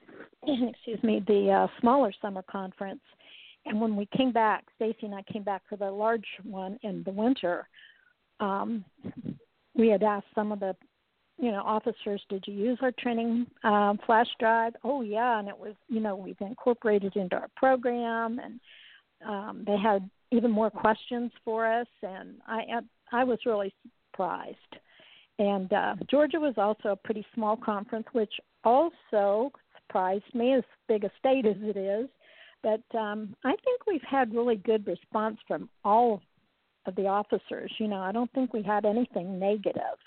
excuse 0.46 1.02
me, 1.02 1.22
the 1.26 1.50
uh, 1.50 1.80
smaller 1.80 2.12
summer 2.22 2.42
conference. 2.42 3.00
And 3.66 3.80
when 3.80 3.96
we 3.96 4.08
came 4.16 4.32
back, 4.32 4.64
Stacey 4.76 5.06
and 5.06 5.14
I 5.14 5.22
came 5.22 5.42
back 5.42 5.62
for 5.68 5.76
the 5.76 5.90
large 5.90 6.26
one 6.44 6.78
in 6.82 7.02
the 7.04 7.10
winter. 7.10 7.68
Um, 8.38 8.84
we 9.74 9.88
had 9.88 10.02
asked 10.02 10.26
some 10.34 10.52
of 10.52 10.60
the 10.60 10.74
you 11.38 11.50
know 11.50 11.62
officers 11.66 12.22
did 12.30 12.44
you 12.46 12.54
use 12.54 12.78
our 12.80 12.92
training 12.92 13.46
um, 13.64 13.98
flash 14.06 14.28
drive? 14.38 14.74
Oh 14.84 15.02
yeah. 15.02 15.38
And 15.38 15.48
it 15.48 15.58
was 15.58 15.74
you 15.88 16.00
know 16.00 16.16
we've 16.16 16.40
incorporated 16.40 17.16
into 17.16 17.36
our 17.36 17.50
program 17.56 18.38
and 18.38 18.60
um, 19.26 19.64
they 19.66 19.76
had 19.76 20.08
even 20.30 20.50
more 20.50 20.70
questions 20.70 21.30
for 21.44 21.66
us. 21.66 21.88
And 22.02 22.36
i 22.46 22.62
i 23.12 23.24
was 23.24 23.38
really 23.44 23.74
surprised. 24.12 24.56
And 25.38 25.72
uh, 25.72 25.96
georgia 26.08 26.38
was 26.38 26.54
also 26.56 26.90
a 26.90 26.96
pretty 26.96 27.26
small 27.34 27.56
conference 27.56 28.06
which 28.12 28.32
also 28.64 29.50
surprised 29.76 30.34
me 30.34 30.54
as 30.54 30.64
big 30.88 31.04
a 31.04 31.10
state 31.18 31.46
as 31.46 31.56
it 31.60 31.76
is 31.76 32.08
but 32.66 32.98
um, 32.98 33.34
i 33.44 33.54
think 33.64 33.86
we've 33.86 34.08
had 34.08 34.34
really 34.34 34.56
good 34.56 34.86
response 34.86 35.38
from 35.48 35.68
all 35.84 36.20
of 36.86 36.94
the 36.96 37.06
officers 37.06 37.72
you 37.78 37.88
know 37.88 38.00
i 38.00 38.12
don't 38.12 38.32
think 38.32 38.52
we 38.52 38.62
had 38.62 38.84
anything 38.84 39.38
negative 39.38 39.98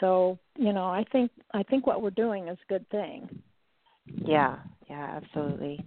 so, 0.00 0.38
you 0.56 0.72
know, 0.72 0.84
I 0.84 1.04
think 1.10 1.30
I 1.54 1.62
think 1.62 1.86
what 1.86 2.02
we're 2.02 2.10
doing 2.10 2.48
is 2.48 2.58
a 2.68 2.72
good 2.72 2.88
thing. 2.90 3.28
Yeah, 4.24 4.56
yeah, 4.88 5.20
absolutely. 5.22 5.80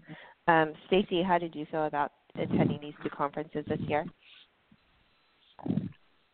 Um, 0.47 0.73
Stacey, 0.87 1.21
how 1.21 1.37
did 1.37 1.55
you 1.55 1.65
feel 1.69 1.85
about 1.85 2.11
attending 2.35 2.79
these 2.81 2.93
two 3.03 3.09
conferences 3.09 3.65
this 3.67 3.79
year? 3.81 4.05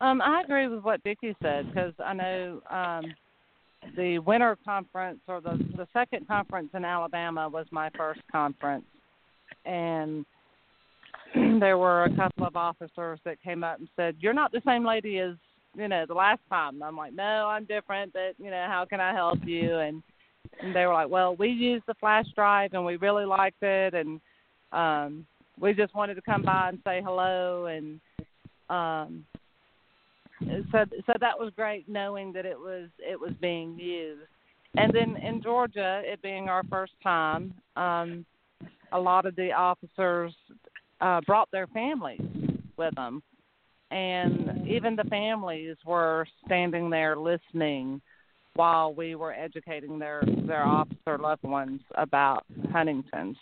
Um, 0.00 0.20
I 0.20 0.42
agree 0.42 0.68
with 0.68 0.82
what 0.82 1.02
Vicki 1.02 1.34
said 1.42 1.66
because 1.68 1.92
I 2.04 2.12
know 2.14 2.62
um, 2.70 3.14
the 3.96 4.18
winter 4.20 4.56
conference 4.64 5.20
or 5.28 5.40
the 5.40 5.58
the 5.76 5.86
second 5.92 6.26
conference 6.26 6.70
in 6.74 6.84
Alabama 6.84 7.48
was 7.48 7.66
my 7.70 7.90
first 7.96 8.20
conference, 8.30 8.84
and 9.64 10.24
there 11.60 11.78
were 11.78 12.04
a 12.04 12.16
couple 12.16 12.46
of 12.46 12.56
officers 12.56 13.20
that 13.24 13.42
came 13.42 13.64
up 13.64 13.78
and 13.78 13.88
said, 13.96 14.16
"You're 14.20 14.32
not 14.32 14.52
the 14.52 14.62
same 14.66 14.84
lady 14.84 15.18
as 15.18 15.34
you 15.74 15.88
know 15.88 16.04
the 16.06 16.14
last 16.14 16.40
time." 16.48 16.82
I'm 16.82 16.96
like, 16.96 17.12
"No, 17.12 17.46
I'm 17.48 17.64
different. 17.64 18.12
But 18.12 18.34
you 18.38 18.50
know, 18.50 18.66
how 18.68 18.86
can 18.88 19.00
I 19.00 19.12
help 19.12 19.38
you?" 19.44 19.78
And 19.78 20.02
and 20.60 20.74
they 20.74 20.86
were 20.86 20.94
like, 20.94 21.08
"Well, 21.08 21.36
we 21.36 21.48
used 21.48 21.84
the 21.86 21.94
flash 21.94 22.26
drive 22.34 22.72
and 22.72 22.84
we 22.84 22.96
really 22.96 23.24
liked 23.24 23.62
it, 23.62 23.94
and 23.94 24.20
um, 24.72 25.26
we 25.58 25.74
just 25.74 25.94
wanted 25.94 26.14
to 26.14 26.22
come 26.22 26.42
by 26.42 26.70
and 26.70 26.78
say 26.84 27.02
hello." 27.04 27.66
And 27.66 28.00
um, 28.68 29.24
so 30.40 30.84
so 31.06 31.12
that 31.20 31.38
was 31.38 31.52
great 31.56 31.88
knowing 31.88 32.32
that 32.32 32.46
it 32.46 32.58
was 32.58 32.88
it 32.98 33.18
was 33.18 33.32
being 33.40 33.78
used. 33.78 34.22
And 34.76 34.92
then 34.92 35.16
in 35.16 35.42
Georgia, 35.42 36.02
it 36.04 36.20
being 36.20 36.48
our 36.48 36.62
first 36.64 36.92
time, 37.02 37.54
um, 37.76 38.26
a 38.92 39.00
lot 39.00 39.24
of 39.24 39.34
the 39.34 39.52
officers 39.52 40.34
uh, 41.00 41.20
brought 41.26 41.50
their 41.50 41.66
families 41.68 42.20
with 42.76 42.94
them, 42.94 43.22
and 43.90 44.66
even 44.68 44.94
the 44.94 45.04
families 45.04 45.76
were 45.86 46.26
standing 46.44 46.90
there 46.90 47.16
listening 47.16 48.02
while 48.54 48.92
we 48.92 49.14
were 49.14 49.32
educating 49.32 49.98
their 49.98 50.22
their 50.46 50.64
officer 50.64 51.18
loved 51.18 51.44
ones 51.44 51.80
about 51.94 52.44
Huntington's, 52.70 53.36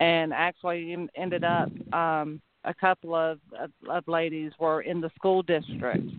and 0.00 0.32
actually 0.32 0.96
ended 1.16 1.42
up 1.44 1.70
um, 1.92 2.40
a 2.64 2.74
couple 2.74 3.14
of, 3.14 3.40
of 3.58 3.70
of 3.88 4.06
ladies 4.06 4.52
were 4.60 4.82
in 4.82 5.00
the 5.00 5.10
school 5.16 5.42
district, 5.42 6.10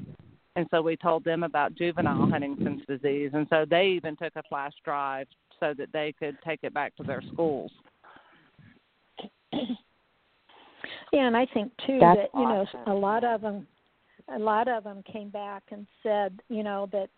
and 0.57 0.65
so 0.71 0.81
we 0.81 0.97
told 0.97 1.23
them 1.23 1.43
about 1.43 1.75
juvenile 1.75 2.27
Huntington's 2.27 2.81
disease, 2.87 3.29
and 3.33 3.45
so 3.47 3.63
they 3.69 3.89
even 3.89 4.15
took 4.15 4.35
a 4.35 4.43
flash 4.49 4.73
drive 4.83 5.27
so 5.59 5.75
that 5.77 5.93
they 5.93 6.13
could 6.19 6.35
take 6.43 6.61
it 6.63 6.73
back 6.73 6.95
to 6.95 7.03
their 7.03 7.21
schools. 7.31 7.71
Yeah, 11.13 11.27
and 11.27 11.37
I 11.37 11.45
think 11.53 11.71
too 11.85 11.99
That's 11.99 12.17
that 12.17 12.29
you 12.33 12.45
know 12.45 12.65
a 12.87 12.93
lot 12.93 13.23
of 13.23 13.41
them, 13.41 13.67
a 14.35 14.39
lot 14.39 14.67
of 14.67 14.83
them 14.83 15.03
came 15.11 15.29
back 15.29 15.63
and 15.71 15.85
said 16.01 16.39
you 16.49 16.63
know 16.63 16.89
that 16.91 17.09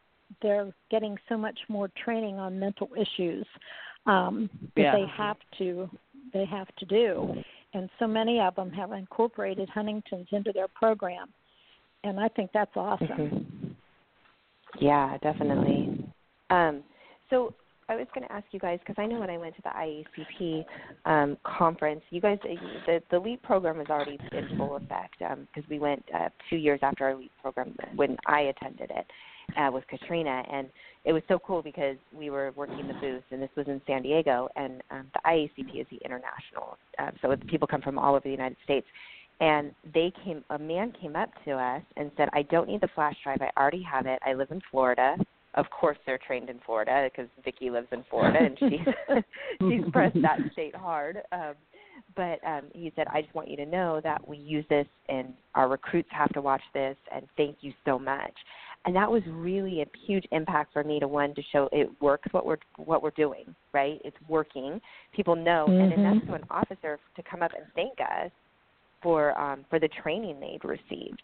they're 0.42 0.72
getting 0.92 1.18
so 1.30 1.38
much 1.38 1.58
more 1.70 1.90
training 2.04 2.36
on 2.36 2.60
mental 2.60 2.90
issues 2.96 3.48
um, 4.06 4.50
that 4.76 4.82
Yeah. 4.82 4.96
they 4.96 5.06
have 5.08 5.38
to 5.60 5.90
they 6.34 6.46
have 6.46 6.68
to 6.76 6.86
do, 6.86 7.42
and 7.74 7.90
so 8.00 8.06
many 8.06 8.42
of 8.42 8.54
them 8.56 8.70
have 8.72 8.92
incorporated 8.92 9.70
Huntington's 9.70 10.28
into 10.32 10.52
their 10.52 10.68
program, 10.68 11.30
and 12.04 12.20
I 12.20 12.28
think 12.30 12.52
that's 12.54 12.76
awesome. 12.76 13.08
Mhm. 13.08 13.76
Yeah, 14.80 15.18
definitely. 15.22 16.06
Um, 16.50 16.84
so 17.30 17.54
I 17.90 17.96
was 17.96 18.08
going 18.14 18.26
to 18.26 18.32
ask 18.32 18.46
you 18.52 18.60
guys 18.60 18.80
because 18.80 19.02
I 19.02 19.08
know 19.08 19.20
when 19.20 19.32
I 19.32 19.38
went 19.38 19.56
to 19.56 19.62
the 19.64 19.70
IACP 19.70 20.64
um, 21.06 21.38
conference, 21.44 22.02
you 22.12 22.22
guys 22.22 22.38
the 22.86 23.02
the 23.10 23.20
LEAP 23.20 23.42
program 23.42 23.78
was 23.78 23.88
already 23.90 24.20
in 24.32 24.58
full 24.58 24.76
effect 24.76 25.16
because 25.20 25.70
we 25.70 25.80
went 25.80 26.04
uh, 26.14 26.30
two 26.50 26.58
years 26.58 26.80
after 26.84 27.06
our 27.06 27.16
LEAP 27.16 27.32
program 27.42 27.76
when 27.96 28.16
I 28.28 28.42
attended 28.42 28.92
it 28.92 29.06
uh, 29.58 29.72
with 29.72 29.88
Katrina, 29.88 30.44
and 30.52 30.70
it 31.06 31.14
was 31.14 31.24
so 31.28 31.40
cool 31.40 31.64
because 31.64 31.98
we 32.14 32.30
were 32.30 32.54
working 32.56 32.88
the 32.88 32.94
booth, 32.96 33.24
and 33.32 33.42
this 33.42 33.50
was 33.56 33.68
in 33.68 33.82
San 33.88 34.04
Diego, 34.04 34.50
and 34.56 34.84
um, 34.92 35.08
the 35.14 35.22
IACP 35.26 35.82
is 35.82 35.88
the 35.90 35.98
international, 36.06 36.78
uh, 37.00 37.10
so 37.22 37.36
people 37.48 37.68
come 37.68 37.82
from 37.82 37.98
all 37.98 38.14
over 38.14 38.24
the 38.24 38.30
United 38.30 38.58
States, 38.64 38.86
and 39.40 39.72
they 39.94 40.12
came 40.24 40.44
a 40.50 40.60
man 40.60 40.94
came 41.02 41.16
up 41.16 41.30
to 41.46 41.52
us 41.52 41.82
and 41.98 42.12
said 42.18 42.30
i 42.34 42.42
don't 42.44 42.68
need 42.68 42.82
the 42.82 42.90
flash 42.96 43.16
drive. 43.24 43.42
I 43.42 43.50
already 43.60 43.84
have 43.84 44.06
it. 44.06 44.20
I 44.26 44.34
live 44.34 44.52
in 44.52 44.62
florida. 44.72 45.16
Of 45.56 45.66
course 45.72 45.98
they're 46.06 46.20
trained 46.26 46.50
in 46.50 46.60
florida 46.66 47.10
because 47.10 47.30
vicki 47.44 47.70
lives 47.70 47.88
in 47.92 48.04
florida 48.10 48.40
and 48.40 48.58
she's 48.70 49.24
she's 49.70 49.92
pressed 49.92 50.22
that 50.22 50.40
state 50.54 50.76
hard. 50.76 51.20
Um 51.32 51.54
but 52.16 52.40
um 52.46 52.64
he 52.74 52.92
said 52.96 53.08
i 53.12 53.22
just 53.22 53.34
want 53.36 53.50
you 53.50 53.58
to 53.58 53.66
know 53.66 54.00
that 54.04 54.26
we 54.28 54.38
use 54.38 54.66
this 54.70 54.88
and 55.10 55.34
our 55.56 55.68
recruits 55.68 56.10
have 56.12 56.30
to 56.34 56.42
watch 56.42 56.62
this 56.74 56.96
and 57.14 57.26
thank 57.38 57.58
you 57.62 57.74
so 57.86 58.00
much. 58.00 58.34
And 58.86 58.96
that 58.96 59.12
was 59.12 59.22
really 59.28 59.82
a 59.82 59.86
huge 60.08 60.26
impact 60.32 60.72
for 60.72 60.84
me 60.86 61.00
to 61.02 61.08
one 61.08 61.36
to 61.36 61.42
show 61.52 61.68
it 61.72 61.90
works 62.02 62.28
what 62.32 62.46
we're 62.46 62.58
what 62.78 63.04
we're 63.04 63.12
doing 63.12 63.56
right? 63.74 64.02
It's 64.04 64.18
working. 64.28 64.82
People 65.16 65.36
know. 65.36 65.68
And 65.80 65.92
then 65.92 66.00
Mhm. 66.00 66.04
that's 66.16 66.28
to 66.28 66.34
an 66.34 66.44
officer 66.50 67.00
to 67.16 67.24
come 67.24 67.44
up 67.44 67.54
and 67.54 67.66
thank 67.76 68.00
us 68.00 68.32
for 69.02 69.38
um, 69.40 69.66
for 69.70 69.80
the 69.80 69.90
training 70.02 70.40
they'd 70.40 70.64
received. 70.64 71.22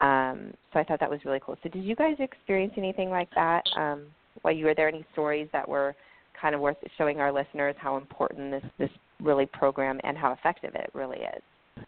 Um, 0.00 0.52
so 0.72 0.80
I 0.80 0.84
thought 0.84 1.00
that 1.00 1.10
was 1.10 1.20
really 1.24 1.40
cool. 1.44 1.56
So 1.62 1.68
did 1.68 1.84
you 1.84 1.94
guys 1.94 2.16
experience 2.18 2.74
anything 2.76 3.10
like 3.10 3.28
that 3.34 3.62
um, 3.76 4.06
while 4.42 4.54
you 4.54 4.66
were 4.66 4.74
there? 4.74 4.88
Any 4.88 5.04
stories 5.12 5.48
that 5.52 5.68
were 5.68 5.94
kind 6.40 6.54
of 6.54 6.60
worth 6.60 6.76
showing 6.96 7.20
our 7.20 7.32
listeners 7.32 7.74
how 7.78 7.96
important 7.96 8.50
this 8.50 8.70
this 8.78 8.90
really 9.22 9.46
program 9.46 10.00
and 10.04 10.16
how 10.16 10.32
effective 10.32 10.74
it 10.74 10.90
really 10.94 11.18
is? 11.18 11.84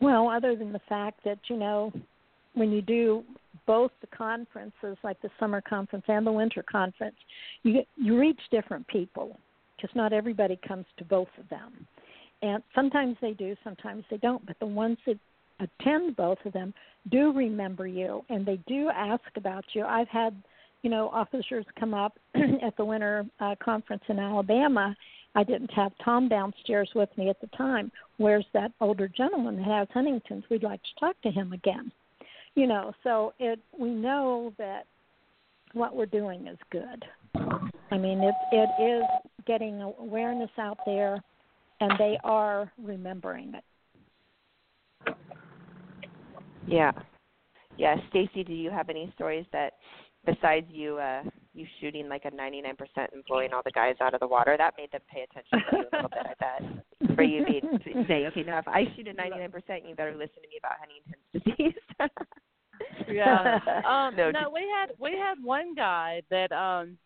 Well, 0.00 0.28
other 0.28 0.56
than 0.56 0.72
the 0.72 0.80
fact 0.88 1.20
that 1.24 1.38
you 1.48 1.56
know, 1.56 1.92
when 2.54 2.70
you 2.70 2.82
do 2.82 3.22
both 3.66 3.90
the 4.00 4.06
conferences, 4.08 4.96
like 5.02 5.20
the 5.22 5.30
summer 5.38 5.60
conference 5.60 6.04
and 6.08 6.26
the 6.26 6.32
winter 6.32 6.62
conference, 6.62 7.16
you 7.62 7.82
you 7.96 8.18
reach 8.18 8.40
different 8.50 8.86
people 8.88 9.36
because 9.76 9.94
not 9.94 10.12
everybody 10.12 10.58
comes 10.66 10.86
to 10.98 11.04
both 11.04 11.28
of 11.38 11.48
them, 11.48 11.86
and 12.42 12.62
sometimes 12.74 13.16
they 13.20 13.32
do, 13.32 13.56
sometimes 13.62 14.04
they 14.10 14.16
don't. 14.18 14.44
But 14.46 14.58
the 14.58 14.66
ones 14.66 14.98
that 15.06 15.18
attend 15.60 16.16
both 16.16 16.38
of 16.44 16.52
them 16.52 16.72
do 17.10 17.32
remember 17.32 17.86
you, 17.86 18.24
and 18.28 18.46
they 18.46 18.58
do 18.66 18.90
ask 18.90 19.24
about 19.36 19.64
you. 19.72 19.84
I've 19.84 20.08
had 20.08 20.34
you 20.82 20.90
know 20.90 21.08
officers 21.10 21.66
come 21.78 21.94
up 21.94 22.18
at 22.34 22.76
the 22.76 22.84
winter 22.84 23.26
uh, 23.40 23.54
conference 23.62 24.02
in 24.08 24.18
Alabama. 24.18 24.96
I 25.34 25.44
didn't 25.44 25.70
have 25.72 25.92
Tom 26.04 26.28
downstairs 26.28 26.90
with 26.94 27.08
me 27.16 27.28
at 27.28 27.40
the 27.40 27.46
time. 27.48 27.92
Where's 28.16 28.46
that 28.52 28.72
older 28.80 29.06
gentleman 29.06 29.56
that 29.56 29.66
has 29.66 29.88
Huntington's? 29.92 30.44
We'd 30.50 30.64
like 30.64 30.82
to 30.82 31.00
talk 31.00 31.20
to 31.22 31.30
him 31.30 31.52
again. 31.52 31.92
You 32.56 32.66
know, 32.66 32.92
so 33.04 33.32
it 33.38 33.60
we 33.78 33.90
know 33.90 34.52
that 34.58 34.86
what 35.72 35.94
we're 35.94 36.06
doing 36.06 36.46
is 36.46 36.58
good. 36.70 37.04
I 37.92 37.98
mean, 37.98 38.20
it 38.20 38.34
it 38.52 38.82
is 38.82 39.04
getting 39.46 39.82
awareness 39.82 40.50
out 40.58 40.78
there, 40.84 41.22
and 41.80 41.92
they 41.98 42.18
are 42.24 42.70
remembering 42.82 43.54
it. 43.54 45.14
Yeah, 46.66 46.92
yeah. 47.76 47.96
Stacey, 48.10 48.44
do 48.44 48.52
you 48.52 48.70
have 48.70 48.88
any 48.90 49.10
stories 49.14 49.46
that, 49.52 49.74
besides 50.24 50.66
you 50.70 50.98
uh, 50.98 51.22
you 51.54 51.66
shooting 51.80 52.08
like 52.08 52.24
a 52.26 52.30
99% 52.30 52.74
and 53.12 53.24
blowing 53.26 53.52
all 53.52 53.62
the 53.64 53.72
guys 53.72 53.96
out 54.00 54.14
of 54.14 54.20
the 54.20 54.26
water, 54.26 54.56
that 54.56 54.74
made 54.78 54.92
them 54.92 55.00
pay 55.12 55.24
attention 55.28 55.58
to 55.70 55.76
you 55.78 55.84
a 55.92 55.96
little 55.96 56.10
bit? 56.10 56.26
I 56.26 56.34
bet. 56.38 57.16
For 57.16 57.22
you 57.22 57.44
being 57.44 58.06
say, 58.06 58.26
okay, 58.26 58.42
now 58.42 58.58
if 58.58 58.68
I 58.68 58.84
shoot 58.94 59.08
a 59.08 59.14
99%, 59.14 59.88
you 59.88 59.94
better 59.94 60.12
listen 60.12 60.42
to 60.42 60.48
me 60.48 60.58
about 60.58 60.76
Huntington's 60.78 61.44
disease. 61.56 61.74
yeah. 63.10 63.58
Um 63.86 64.16
no, 64.16 64.30
no, 64.30 64.50
we 64.52 64.66
had 64.74 64.90
we 64.98 65.12
had 65.12 65.42
one 65.42 65.74
guy 65.74 66.22
that 66.30 66.52
um 66.52 66.98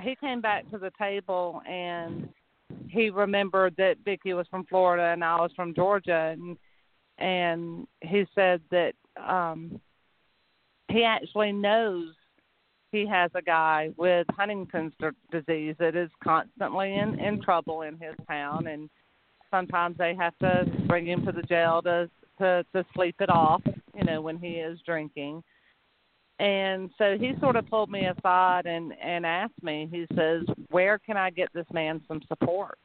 he 0.00 0.14
came 0.16 0.40
back 0.40 0.70
to 0.70 0.78
the 0.78 0.90
table 0.98 1.62
and 1.68 2.28
he 2.88 3.10
remembered 3.10 3.74
that 3.76 3.96
Vicki 4.04 4.32
was 4.32 4.46
from 4.48 4.64
Florida 4.66 5.04
and 5.12 5.24
I 5.24 5.36
was 5.36 5.52
from 5.54 5.74
Georgia 5.74 6.34
and 6.36 6.56
and 7.18 7.86
he 8.00 8.24
said 8.34 8.60
that 8.70 8.94
um 9.16 9.80
he 10.88 11.04
actually 11.04 11.52
knows 11.52 12.14
he 12.92 13.06
has 13.06 13.30
a 13.34 13.42
guy 13.42 13.90
with 13.96 14.26
Huntington's 14.30 14.92
disease 15.30 15.76
that 15.78 15.94
is 15.94 16.10
constantly 16.22 16.94
in 16.94 17.18
in 17.20 17.40
trouble 17.42 17.82
in 17.82 17.94
his 17.98 18.14
town 18.28 18.66
and 18.66 18.90
sometimes 19.50 19.96
they 19.98 20.14
have 20.14 20.36
to 20.38 20.64
bring 20.86 21.06
him 21.06 21.24
to 21.24 21.32
the 21.32 21.42
jail 21.42 21.82
to 21.82 22.08
to 22.38 22.64
to 22.74 22.84
sleep 22.94 23.16
it 23.20 23.30
off 23.30 23.62
you 23.94 24.04
know 24.04 24.20
when 24.20 24.38
he 24.38 24.54
is 24.54 24.78
drinking 24.84 25.42
and 26.40 26.88
so 26.96 27.18
he 27.18 27.34
sort 27.38 27.56
of 27.56 27.68
pulled 27.68 27.90
me 27.90 28.06
aside 28.06 28.64
and 28.64 28.94
and 29.00 29.26
asked 29.26 29.62
me 29.62 29.88
he 29.92 30.06
says 30.16 30.42
where 30.70 30.98
can 30.98 31.16
i 31.16 31.30
get 31.30 31.48
this 31.52 31.66
man 31.72 32.00
some 32.08 32.20
support? 32.26 32.78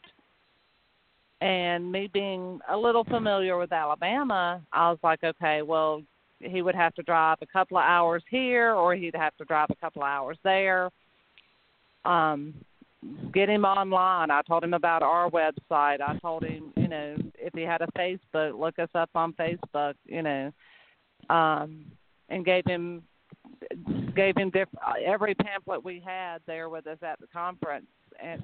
And 1.41 1.91
me 1.91 2.09
being 2.13 2.59
a 2.69 2.77
little 2.77 3.03
familiar 3.05 3.57
with 3.57 3.71
alabama 3.71 4.61
i 4.73 4.89
was 4.89 4.99
like 5.03 5.23
okay 5.23 5.61
well 5.61 6.01
he 6.39 6.61
would 6.61 6.75
have 6.75 6.93
to 6.95 7.03
drive 7.03 7.37
a 7.41 7.47
couple 7.47 7.77
of 7.77 7.83
hours 7.83 8.23
here 8.29 8.73
or 8.73 8.93
he'd 8.93 9.15
have 9.15 9.35
to 9.37 9.45
drive 9.45 9.69
a 9.69 9.75
couple 9.75 10.03
of 10.03 10.07
hours 10.07 10.37
there. 10.43 10.89
Um 12.03 12.53
get 13.33 13.49
him 13.49 13.65
online. 13.65 14.31
I 14.31 14.41
told 14.41 14.63
him 14.63 14.73
about 14.73 15.03
our 15.03 15.29
website. 15.29 16.01
I 16.01 16.17
told 16.21 16.43
him 16.43 16.73
you 16.75 16.87
know 16.87 17.15
if 17.35 17.53
he 17.53 17.61
had 17.61 17.81
a 17.81 17.87
facebook 17.97 18.59
look 18.59 18.79
us 18.79 18.89
up 18.95 19.09
on 19.15 19.33
facebook 19.33 19.93
you 20.05 20.21
know 20.21 20.51
um 21.29 21.85
and 22.29 22.43
gave 22.43 22.65
him 22.65 23.03
gave 24.15 24.35
him 24.37 24.49
diff- 24.49 24.69
every 25.05 25.35
pamphlet 25.35 25.83
we 25.83 26.01
had 26.05 26.39
there 26.47 26.69
with 26.69 26.87
us 26.87 26.97
at 27.01 27.19
the 27.19 27.27
conference, 27.27 27.87
and 28.21 28.41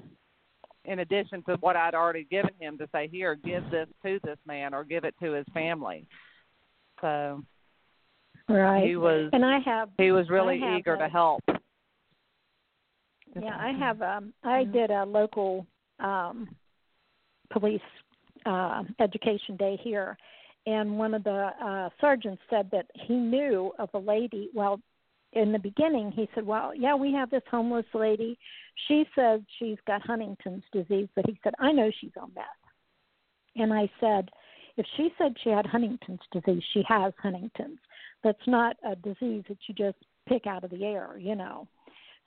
in 0.84 1.00
addition 1.00 1.42
to 1.44 1.56
what 1.60 1.76
I'd 1.76 1.94
already 1.94 2.24
given 2.24 2.50
him 2.58 2.76
to 2.78 2.88
say, 2.92 3.08
here, 3.08 3.34
give 3.34 3.62
this 3.70 3.88
to 4.04 4.18
this 4.24 4.38
man 4.46 4.74
or 4.74 4.84
give 4.84 5.04
it 5.04 5.14
to 5.22 5.32
his 5.32 5.46
family. 5.54 6.06
So 7.00 7.42
right, 8.48 8.84
he 8.86 8.96
was, 8.96 9.30
and 9.32 9.44
I 9.44 9.58
have 9.64 9.90
he 9.98 10.12
was 10.12 10.28
really 10.28 10.60
have 10.60 10.78
eager 10.78 10.96
to 10.96 11.08
help. 11.08 11.42
Yeah, 13.40 13.56
I 13.58 13.72
have. 13.78 14.02
Um, 14.02 14.32
I 14.44 14.64
did 14.64 14.90
a 14.90 15.04
local 15.04 15.66
um, 16.00 16.48
police 17.50 17.80
uh, 18.44 18.82
education 19.00 19.56
day 19.56 19.78
here, 19.82 20.16
and 20.66 20.98
one 20.98 21.14
of 21.14 21.24
the 21.24 21.50
uh, 21.62 21.88
sergeants 22.00 22.42
said 22.50 22.68
that 22.72 22.86
he 23.06 23.14
knew 23.14 23.72
of 23.78 23.88
a 23.94 23.98
lady. 23.98 24.50
Well, 24.54 24.80
in 25.32 25.52
the 25.52 25.58
beginning, 25.58 26.12
he 26.12 26.28
said, 26.34 26.46
"Well, 26.46 26.74
yeah, 26.74 26.94
we 26.94 27.12
have 27.12 27.30
this 27.30 27.42
homeless 27.50 27.86
lady. 27.94 28.38
She 28.88 29.06
says 29.14 29.40
she's 29.58 29.78
got 29.86 30.02
Huntington's 30.02 30.64
disease, 30.72 31.08
but 31.14 31.26
he 31.26 31.38
said 31.42 31.54
I 31.58 31.72
know 31.72 31.90
she's 32.00 32.16
on 32.20 32.32
meth." 32.34 32.44
And 33.56 33.72
I 33.72 33.90
said, 34.00 34.30
"If 34.76 34.86
she 34.96 35.12
said 35.18 35.36
she 35.42 35.50
had 35.50 35.66
Huntington's 35.66 36.20
disease, 36.32 36.62
she 36.72 36.82
has 36.88 37.12
Huntington's. 37.22 37.78
That's 38.22 38.46
not 38.46 38.76
a 38.84 38.96
disease 38.96 39.44
that 39.48 39.58
you 39.66 39.74
just 39.74 39.98
pick 40.26 40.46
out 40.46 40.64
of 40.64 40.70
the 40.70 40.84
air, 40.84 41.16
you 41.18 41.34
know." 41.34 41.66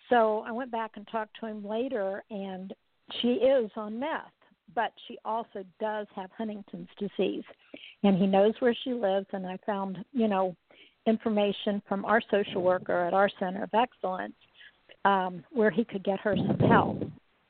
So 0.10 0.42
I 0.42 0.52
went 0.52 0.72
back 0.72 0.98
and 0.98 1.08
talked 1.08 1.40
to 1.40 1.48
him 1.48 1.66
later, 1.66 2.24
and 2.30 2.74
she 3.22 3.34
is 3.34 3.72
on 3.76 4.00
meth, 4.00 4.32
but 4.74 4.92
she 5.08 5.18
also 5.26 5.64
does 5.80 6.08
have 6.16 6.32
Huntington's 6.32 6.90
disease, 6.98 7.44
and 8.04 8.18
he 8.18 8.28
knows 8.28 8.54
where 8.60 8.76
she 8.84 8.94
lives. 8.94 9.28
And 9.32 9.48
I 9.48 9.58
found, 9.66 10.04
you 10.12 10.28
know, 10.28 10.56
information 11.06 11.82
from 11.88 12.06
our 12.06 12.22
social 12.32 12.62
worker 12.62 13.06
at 13.06 13.14
our 13.14 13.30
Center 13.40 13.64
of 13.64 13.70
Excellence 13.74 14.36
um, 15.04 15.44
where 15.52 15.72
he 15.72 15.84
could 15.84 16.04
get 16.04 16.20
her 16.20 16.36
some 16.36 16.60
help. 16.68 17.04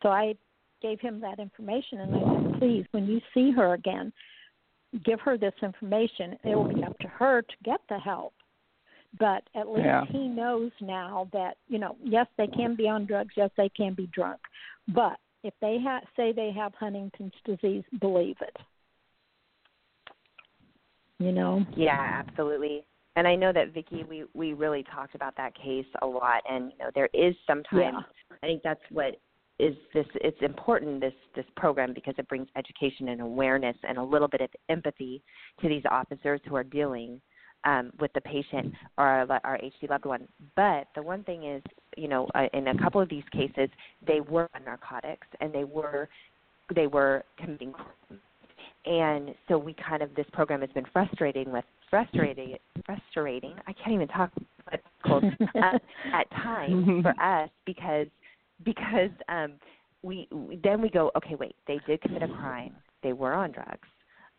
So 0.03 0.09
I 0.09 0.35
gave 0.81 0.99
him 0.99 1.21
that 1.21 1.39
information, 1.39 2.01
and 2.01 2.15
I 2.15 2.19
said, 2.19 2.59
please, 2.59 2.85
when 2.91 3.05
you 3.07 3.21
see 3.33 3.51
her 3.51 3.73
again, 3.73 4.11
give 5.03 5.19
her 5.21 5.37
this 5.37 5.53
information. 5.63 6.37
It 6.43 6.55
will 6.55 6.73
be 6.73 6.83
up 6.83 6.97
to 6.99 7.07
her 7.07 7.41
to 7.41 7.55
get 7.63 7.79
the 7.89 7.97
help 7.97 8.33
but 9.19 9.43
at 9.55 9.67
least 9.67 9.85
yeah. 9.85 10.03
he 10.11 10.27
knows 10.27 10.71
now 10.81 11.29
that 11.33 11.57
you 11.67 11.79
know 11.79 11.95
yes 12.03 12.27
they 12.37 12.47
can 12.47 12.75
be 12.75 12.87
on 12.87 13.05
drugs 13.05 13.33
yes 13.35 13.49
they 13.57 13.69
can 13.69 13.93
be 13.93 14.07
drunk 14.07 14.39
but 14.93 15.17
if 15.43 15.53
they 15.61 15.77
ha- 15.81 16.01
say 16.15 16.31
they 16.31 16.51
have 16.51 16.73
huntington's 16.73 17.33
disease 17.45 17.83
believe 17.99 18.35
it 18.41 18.57
you 21.19 21.31
know 21.31 21.65
yeah 21.75 22.23
absolutely 22.25 22.85
and 23.15 23.28
i 23.28 23.36
know 23.36 23.51
that 23.54 23.73
vicki 23.73 24.04
we 24.10 24.25
we 24.34 24.54
really 24.54 24.84
talked 24.93 25.15
about 25.15 25.36
that 25.38 25.54
case 25.56 25.86
a 26.01 26.06
lot 26.06 26.41
and 26.49 26.71
you 26.71 26.78
know 26.78 26.89
there 26.95 27.10
is 27.13 27.36
sometimes 27.47 27.95
yeah. 27.95 28.38
i 28.43 28.45
think 28.45 28.62
that's 28.63 28.82
what 28.91 29.19
is 29.58 29.75
this 29.93 30.06
it's 30.15 30.41
important 30.41 30.99
this 30.99 31.13
this 31.36 31.45
program 31.56 31.93
because 31.93 32.13
it 32.17 32.28
brings 32.28 32.47
education 32.58 33.10
and 33.10 33.21
awareness 33.21 33.75
and 33.88 33.97
a 33.97 34.04
little 34.04 34.28
bit 34.28 34.41
of 34.41 34.49
empathy 34.69 35.21
to 35.62 35.69
these 35.69 35.84
officers 35.89 36.41
who 36.47 36.56
are 36.56 36.63
dealing 36.63 37.21
um, 37.65 37.91
with 37.99 38.12
the 38.13 38.21
patient 38.21 38.73
or 38.97 39.06
our, 39.06 39.41
our 39.43 39.58
HD 39.58 39.89
loved 39.89 40.06
one. 40.06 40.28
But 40.56 40.88
the 40.95 41.01
one 41.01 41.23
thing 41.23 41.43
is, 41.45 41.63
you 41.97 42.08
know, 42.08 42.28
uh, 42.36 42.45
in 42.54 42.67
a 42.67 42.78
couple 42.78 43.01
of 43.01 43.10
these 43.10 43.23
cases, 43.32 43.69
they 44.06 44.21
were 44.21 44.47
on 44.56 44.63
narcotics 44.63 45.28
and 45.41 45.54
they 45.54 45.63
were 45.63 46.08
they 46.73 46.88
were 46.88 47.23
committing 47.38 47.71
crime. 47.71 48.19
And 48.86 49.36
so 49.47 49.58
we 49.58 49.73
kind 49.73 50.04
of 50.04 50.13
this 50.15 50.28
program 50.32 50.62
has 50.62 50.69
been 50.71 50.86
frustrating 50.93 51.51
with 51.51 51.65
frustrating 51.89 52.55
frustrating. 52.85 53.55
I 53.67 53.73
can't 53.73 53.93
even 53.93 54.07
talk 54.07 54.31
at, 54.71 54.81
at 56.13 56.31
times 56.31 56.85
for 57.03 57.13
us 57.21 57.49
because 57.65 58.07
because 58.63 59.11
um 59.29 59.53
we, 60.01 60.27
we 60.31 60.59
then 60.63 60.81
we 60.81 60.89
go 60.89 61.11
okay 61.17 61.35
wait 61.35 61.55
they 61.67 61.79
did 61.87 62.01
commit 62.01 62.23
a 62.23 62.27
crime. 62.27 62.75
They 63.03 63.13
were 63.13 63.33
on 63.33 63.51
drugs. 63.51 63.87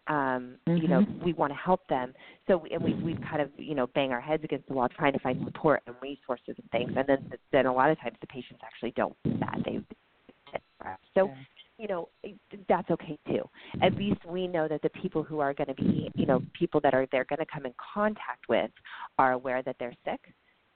Um 0.09 0.57
mm-hmm. 0.69 0.77
you 0.77 0.89
know 0.89 1.05
we 1.25 1.33
want 1.33 1.53
to 1.53 1.59
help 1.59 1.87
them. 1.89 2.15
So 2.47 2.65
and 2.71 2.83
we 2.83 2.95
we 2.95 3.15
kind 3.29 3.43
of 3.43 3.51
you 3.57 3.75
know 3.75 3.87
bang 3.89 4.13
our 4.13 4.21
heads 4.21 4.45
against 4.45 4.69
the 4.69 4.75
wall 4.75 4.89
trying 4.89 5.13
to 5.13 5.19
find 5.21 5.43
support 5.45 5.83
and 5.87 5.97
resources 6.03 6.55
and 6.57 6.71
things. 6.71 6.93
And 6.97 7.07
then 7.09 7.33
then 7.53 7.67
a 7.67 7.75
lot 7.75 7.91
of 7.91 8.01
times 8.01 8.17
the 8.21 8.27
patients 8.27 8.61
actually 8.65 8.93
don't 8.97 9.17
do 9.25 9.37
that. 9.41 9.59
They 9.65 9.81
so 11.15 11.31
you 11.79 11.89
know 11.89 12.09
that's 12.69 12.91
okay 12.91 13.19
too 13.29 13.43
at 13.83 13.95
least 13.95 14.25
we 14.27 14.47
know 14.47 14.67
that 14.69 14.83
the 14.83 14.91
people 15.01 15.23
who 15.23 15.41
are 15.41 15.55
going 15.55 15.69
to 15.69 15.75
be 15.75 16.11
you 16.15 16.27
know 16.27 16.43
people 16.59 16.81
that 16.81 16.95
are 16.95 17.07
they're 17.13 17.27
going 17.27 17.39
to 17.39 17.47
come 17.53 17.67
in 17.67 17.75
contact 17.95 18.49
with 18.49 18.71
are 19.19 19.33
aware 19.33 19.63
that 19.63 19.77
they're 19.79 19.95
sick 20.05 20.21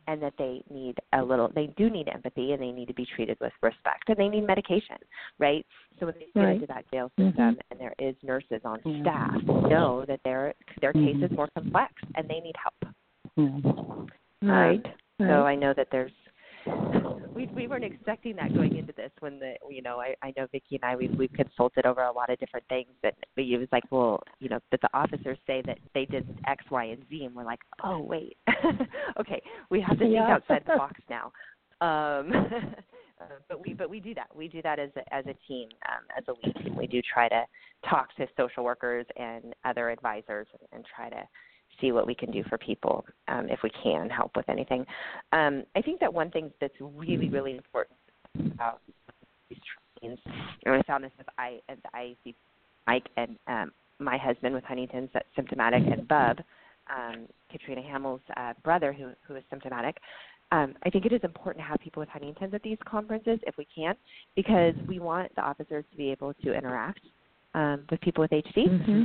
and 0.07 0.23
that 0.23 0.33
they 0.39 0.63
need 0.71 0.97
a 1.15 1.23
little 1.23 1.51
they 1.55 1.67
do 1.77 1.89
need 1.91 2.09
empathy 2.09 2.53
and 2.53 2.61
they 2.61 2.71
need 2.71 2.87
to 2.87 2.95
be 2.95 3.07
treated 3.15 3.37
with 3.41 3.53
respect 3.63 4.09
and 4.09 4.17
they 4.17 4.29
need 4.29 4.47
medication 4.47 4.97
right 5.39 5.65
so 5.99 6.07
when 6.07 6.15
they 6.17 6.27
get 6.35 6.41
right. 6.41 6.55
into 6.55 6.67
that 6.67 6.85
jail 6.93 7.11
system 7.19 7.33
mm-hmm. 7.35 7.61
and 7.71 7.81
there 7.81 7.95
is 7.99 8.15
nurses 8.23 8.61
on 8.65 8.81
staff 9.03 9.31
know 9.69 10.05
that 10.07 10.21
their 10.25 10.55
their 10.81 10.93
case 10.93 11.15
mm-hmm. 11.15 11.25
is 11.25 11.31
more 11.33 11.49
complex 11.55 11.93
and 12.15 12.29
they 12.29 12.41
need 12.41 12.55
help 12.63 12.95
mm-hmm. 13.39 14.49
right, 14.49 14.71
um, 14.71 14.79
right. 14.79 14.95
so 15.19 15.43
i 15.47 15.55
know 15.55 15.73
that 15.77 15.89
there's 15.93 16.13
we 17.35 17.46
we 17.55 17.66
weren't 17.66 17.85
expecting 17.85 18.37
that 18.37 18.55
going 18.55 18.77
into 18.77 18.92
this 18.96 19.11
when 19.20 19.38
the 19.38 19.55
you 19.68 19.83
know 19.83 19.99
I 20.01 20.14
I 20.23 20.33
know 20.37 20.46
Vicki 20.53 20.77
and 20.77 20.85
I 20.85 20.96
we 20.96 21.09
we've 21.09 21.33
consulted 21.33 21.87
over 21.87 22.03
a 22.03 22.12
lot 22.12 22.31
of 22.31 22.38
different 22.38 22.66
things 22.68 22.88
that 23.03 23.14
but 23.35 23.44
it 23.44 23.59
was 23.59 23.68
like 23.73 23.85
well 23.90 24.23
you 24.38 24.49
know 24.49 24.59
that 24.70 24.81
the 24.81 24.88
officers 24.94 25.38
say 25.46 25.62
that 25.66 25.79
they 25.94 26.05
did 26.05 26.27
X 26.46 26.64
Y 26.70 26.85
and 26.85 27.03
Z 27.09 27.25
and 27.25 27.35
we're 27.35 27.44
like 27.44 27.61
oh 27.85 27.99
wait. 28.01 28.37
Okay 29.18 29.42
we 29.70 29.81
have 29.81 29.99
to 29.99 30.05
think 30.05 30.16
outside 30.16 30.62
the 30.66 30.77
box 30.77 31.01
now. 31.09 31.33
Um 31.81 32.33
uh, 33.20 33.25
but 33.49 33.64
we 33.64 33.75
but 33.75 33.88
we 33.88 34.01
do 34.01 34.14
that. 34.14 34.29
We 34.35 34.49
do 34.49 34.62
that 34.62 34.79
as 34.79 34.90
a 34.96 35.14
as 35.14 35.25
a 35.27 35.35
team 35.46 35.68
um 35.88 36.05
as 36.16 36.25
a 36.29 36.33
lead 36.46 36.57
team. 36.64 36.77
We 36.77 36.87
do 36.87 37.01
try 37.03 37.29
to 37.29 37.44
talk 37.88 38.14
to 38.16 38.27
social 38.37 38.64
workers 38.64 39.07
and 39.16 39.55
other 39.64 39.90
advisors 39.90 40.46
and, 40.53 40.68
and 40.73 40.87
try 40.94 41.11
to 41.11 41.23
see 41.81 41.93
what 41.93 42.07
we 42.07 42.14
can 42.14 42.31
do 42.31 42.43
for 42.49 42.59
people 42.59 43.05
um, 43.29 43.49
if 43.49 43.61
we 43.62 43.71
can 43.83 44.09
help 44.09 44.33
with 44.37 44.49
anything. 44.49 44.85
Um, 45.33 45.64
I 45.77 45.83
think 45.83 46.01
that 46.01 46.12
one 46.12 46.31
thing 46.31 46.51
that's 46.61 46.75
really, 46.81 47.29
really 47.29 47.57
important 47.57 47.97
about 48.55 48.81
these 49.49 49.59
trainings, 50.01 50.21
and 50.64 50.75
I 50.75 50.83
found 50.83 51.05
this 51.05 51.12
with 51.19 51.27
I 51.38 51.61
at 51.69 51.79
the 51.83 52.35
Mike 52.87 53.07
and 53.16 53.37
um, 53.47 53.73
my 53.99 54.16
husband 54.16 54.55
with 54.55 54.64
Huntington's 54.64 55.11
that's 55.12 55.29
symptomatic, 55.37 55.83
and 55.87 56.09
Bub, 56.09 56.38
um, 56.88 57.27
Katrina 57.51 57.83
Hamill's 57.83 58.21
uh, 58.37 58.55
brother 58.64 58.93
who 58.93 59.11
who 59.27 59.37
is 59.37 59.45
symptomatic. 59.51 59.97
um, 60.53 60.75
I 60.85 60.90
think 60.90 61.07
it 61.07 61.12
is 61.12 61.21
important 61.23 61.64
to 61.64 61.69
have 61.69 61.79
people 61.81 62.01
with 62.01 62.09
Huntington's 62.09 62.55
at 62.55 62.62
these 62.62 62.79
conferences 62.87 63.38
if 63.47 63.57
we 63.57 63.66
can, 63.75 63.95
because 64.35 64.75
we 64.88 64.99
want 64.99 65.35
the 65.37 65.43
officers 65.43 65.85
to 65.90 65.97
be 65.97 66.11
able 66.11 66.35
to 66.35 66.55
interact 66.55 67.01
um, 67.55 67.85
with 67.90 68.01
people 68.01 68.23
with 68.23 68.31
HD. 68.31 68.69
Mm-hmm. 68.69 69.03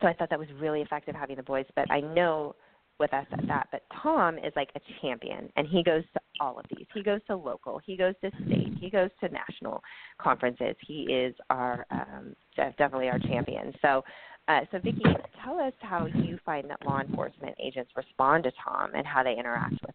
So 0.00 0.06
I 0.06 0.14
thought 0.14 0.30
that 0.30 0.38
was 0.38 0.48
really 0.58 0.80
effective 0.80 1.14
having 1.14 1.36
the 1.36 1.42
boys. 1.42 1.66
But 1.76 1.90
I 1.90 2.00
know 2.00 2.54
with 2.98 3.12
us 3.12 3.26
at 3.32 3.46
that. 3.48 3.68
But 3.72 3.82
Tom 4.02 4.38
is 4.38 4.52
like 4.54 4.70
a 4.76 4.80
champion, 5.00 5.50
and 5.56 5.66
he 5.66 5.82
goes 5.82 6.04
to 6.14 6.20
all 6.40 6.58
of 6.58 6.64
these. 6.74 6.86
He 6.94 7.02
goes 7.02 7.20
to 7.26 7.36
local, 7.36 7.80
he 7.84 7.96
goes 7.96 8.14
to 8.22 8.30
state, 8.46 8.74
he 8.80 8.90
goes 8.90 9.10
to 9.20 9.28
national 9.28 9.82
conferences. 10.18 10.76
He 10.86 11.02
is 11.12 11.34
our 11.50 11.86
um, 11.90 12.34
definitely 12.56 13.08
our 13.08 13.18
champion. 13.18 13.72
So. 13.82 14.02
Uh, 14.48 14.62
so, 14.72 14.78
Vicki, 14.80 15.04
tell 15.44 15.60
us 15.60 15.72
how 15.82 16.04
you 16.06 16.36
find 16.44 16.68
that 16.68 16.84
law 16.84 17.00
enforcement 17.00 17.54
agents 17.64 17.92
respond 17.96 18.42
to 18.42 18.50
Tom 18.62 18.90
and 18.92 19.06
how 19.06 19.22
they 19.22 19.36
interact 19.38 19.76
with 19.86 19.94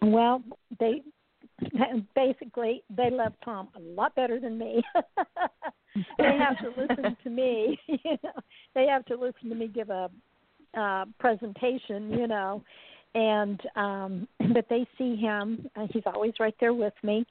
him. 0.00 0.12
Well, 0.12 0.40
they 0.78 1.02
basically 2.14 2.82
they 2.94 3.10
love 3.10 3.32
Tom 3.44 3.68
a 3.76 3.80
lot 3.80 4.14
better 4.14 4.40
than 4.40 4.58
me. 4.58 4.82
they 6.18 6.38
have 6.38 6.58
to 6.58 6.80
listen 6.80 7.16
to 7.24 7.30
me. 7.30 7.78
You 7.86 8.16
know, 8.22 8.32
they 8.74 8.86
have 8.86 9.04
to 9.06 9.14
listen 9.14 9.48
to 9.48 9.54
me 9.54 9.68
give 9.68 9.90
a 9.90 10.10
uh, 10.76 11.04
presentation, 11.20 12.10
you 12.12 12.26
know, 12.26 12.62
and 13.14 13.60
um, 13.76 14.28
but 14.52 14.66
they 14.68 14.86
see 14.98 15.16
him, 15.16 15.68
and 15.76 15.88
he's 15.92 16.02
always 16.06 16.32
right 16.40 16.54
there 16.60 16.74
with 16.74 16.94
me, 17.02 17.24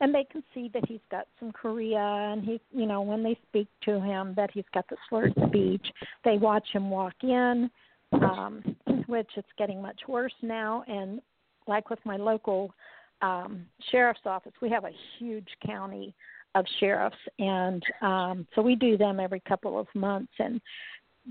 and 0.00 0.14
they 0.14 0.24
can 0.24 0.42
see 0.54 0.70
that 0.74 0.86
he's 0.88 1.00
got 1.10 1.26
some 1.38 1.52
chorea. 1.52 1.98
and 1.98 2.44
he, 2.44 2.60
you 2.72 2.86
know, 2.86 3.02
when 3.02 3.22
they 3.22 3.38
speak 3.48 3.68
to 3.84 4.00
him, 4.00 4.34
that 4.36 4.50
he's 4.52 4.64
got 4.74 4.86
the 4.88 4.96
slurred 5.08 5.34
speech. 5.48 5.86
They 6.24 6.38
watch 6.38 6.66
him 6.72 6.90
walk 6.90 7.14
in, 7.22 7.70
um, 8.12 8.76
which 9.06 9.30
it's 9.36 9.48
getting 9.58 9.82
much 9.82 10.00
worse 10.08 10.34
now, 10.42 10.84
and 10.86 11.20
like 11.66 11.90
with 11.90 11.98
my 12.04 12.16
local 12.16 12.72
um, 13.22 13.66
sheriff's 13.90 14.20
office, 14.26 14.52
we 14.60 14.70
have 14.70 14.84
a 14.84 14.90
huge 15.18 15.48
county 15.64 16.14
of 16.54 16.64
sheriffs, 16.80 17.16
and 17.38 17.82
um, 18.02 18.46
so 18.54 18.62
we 18.62 18.74
do 18.74 18.96
them 18.96 19.20
every 19.20 19.40
couple 19.40 19.78
of 19.78 19.86
months, 19.94 20.32
and 20.38 20.60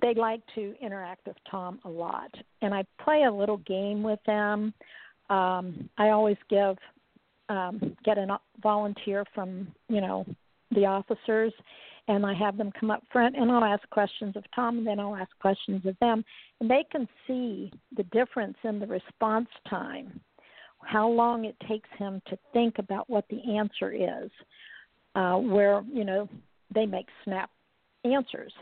they 0.02 0.14
like 0.14 0.42
to 0.56 0.76
interact 0.82 1.26
with 1.26 1.38
Tom 1.50 1.80
a 1.86 1.90
lot, 1.90 2.34
and 2.62 2.74
I 2.74 2.86
play 3.02 3.24
a 3.24 3.32
little 3.32 3.58
game 3.58 4.04
with 4.04 4.20
them. 4.26 4.74
Um, 5.30 5.90
I 5.98 6.10
always 6.10 6.38
give 6.50 6.78
um, 7.50 7.96
get 8.04 8.18
a 8.18 8.40
volunteer 8.62 9.24
from 9.34 9.68
you 9.88 10.02
know 10.02 10.26
the 10.72 10.86
officers, 10.86 11.54
and 12.08 12.26
I 12.26 12.34
have 12.34 12.58
them 12.58 12.72
come 12.80 12.92
up 12.92 13.04
front, 13.12 13.36
and 13.36 13.52
I'll 13.52 13.64
ask 13.64 13.88
questions 13.90 14.36
of 14.36 14.44
Tom, 14.54 14.80
and 14.80 14.88
then 14.88 15.00
I'll 15.00 15.16
ask 15.16 15.32
questions 15.40 15.86
of 15.86 15.96
them, 16.00 16.24
and 16.60 16.70
they 16.70 16.86
can 16.92 17.08
see 17.28 17.72
the 17.96 18.04
difference 18.04 18.58
in 18.64 18.80
the 18.80 18.88
response 18.88 19.50
time, 19.70 20.20
how 20.86 21.10
long 21.10 21.46
it 21.46 21.56
takes 21.68 21.90
him 21.98 22.22
to 22.28 22.38
think 22.54 22.76
about 22.80 23.10
what 23.10 23.26
the 23.30 23.58
answer 23.58 23.92
is, 23.92 24.30
uh, 25.16 25.36
where 25.36 25.84
you 25.92 26.04
know 26.04 26.30
they 26.74 26.86
make 26.86 27.08
snap 27.24 27.50
answers 28.04 28.54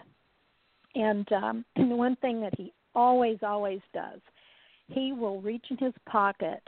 and 0.95 1.31
um, 1.31 1.65
the 1.75 1.83
one 1.83 2.15
thing 2.17 2.41
that 2.41 2.53
he 2.57 2.73
always, 2.95 3.37
always 3.41 3.81
does, 3.93 4.19
he 4.87 5.13
will 5.13 5.41
reach 5.41 5.65
in 5.69 5.77
his 5.77 5.93
pocket 6.07 6.61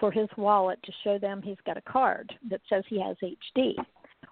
for 0.00 0.10
his 0.10 0.28
wallet 0.36 0.78
to 0.84 0.92
show 1.04 1.18
them 1.18 1.40
he's 1.42 1.56
got 1.64 1.76
a 1.76 1.82
card 1.82 2.32
that 2.50 2.60
says 2.68 2.84
he 2.88 3.00
has 3.00 3.16
HD. 3.22 3.72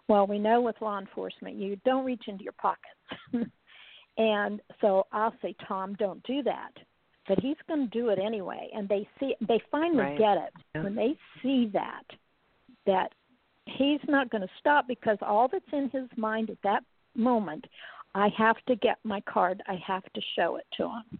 Well, 0.08 0.26
we 0.26 0.38
know 0.38 0.60
with 0.60 0.76
law 0.80 0.98
enforcement, 0.98 1.56
you 1.56 1.76
don't 1.84 2.04
reach 2.04 2.24
into 2.26 2.44
your 2.44 2.54
pockets. 2.54 3.50
and 4.18 4.60
so 4.80 5.06
I'll 5.12 5.34
say, 5.40 5.54
Tom, 5.66 5.94
don't 5.94 6.22
do 6.24 6.42
that. 6.42 6.72
But 7.26 7.40
he's 7.40 7.56
going 7.66 7.88
to 7.88 7.98
do 7.98 8.10
it 8.10 8.18
anyway. 8.18 8.68
And 8.74 8.88
they 8.88 9.08
see, 9.18 9.34
they 9.46 9.60
finally 9.70 10.02
right. 10.02 10.18
get 10.18 10.36
it 10.36 10.52
yeah. 10.74 10.82
when 10.82 10.94
they 10.94 11.16
see 11.42 11.70
that, 11.72 12.04
that 12.86 13.12
he's 13.66 14.00
not 14.08 14.30
going 14.30 14.42
to 14.42 14.48
stop 14.60 14.86
because 14.86 15.18
all 15.22 15.48
that's 15.50 15.64
in 15.72 15.88
his 15.90 16.08
mind 16.16 16.50
at 16.50 16.58
that 16.62 16.84
moment 17.14 17.64
I 18.14 18.28
have 18.36 18.56
to 18.68 18.76
get 18.76 18.98
my 19.02 19.20
card. 19.22 19.62
I 19.66 19.78
have 19.86 20.04
to 20.12 20.20
show 20.36 20.56
it 20.56 20.66
to 20.76 20.84
him. 20.84 21.18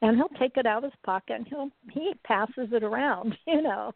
And 0.00 0.16
he'll 0.16 0.28
take 0.38 0.56
it 0.56 0.66
out 0.66 0.84
of 0.84 0.92
his 0.92 1.00
pocket 1.04 1.34
and 1.36 1.48
he'll 1.48 1.70
he 1.90 2.12
passes 2.24 2.68
it 2.72 2.84
around, 2.84 3.36
you 3.46 3.62
know. 3.62 3.92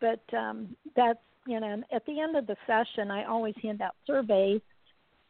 But 0.00 0.22
um 0.36 0.74
that's 0.96 1.18
you 1.46 1.60
know, 1.60 1.82
at 1.92 2.06
the 2.06 2.20
end 2.20 2.36
of 2.36 2.46
the 2.46 2.56
session 2.66 3.10
I 3.10 3.24
always 3.24 3.54
hand 3.62 3.82
out 3.82 3.94
surveys, 4.06 4.60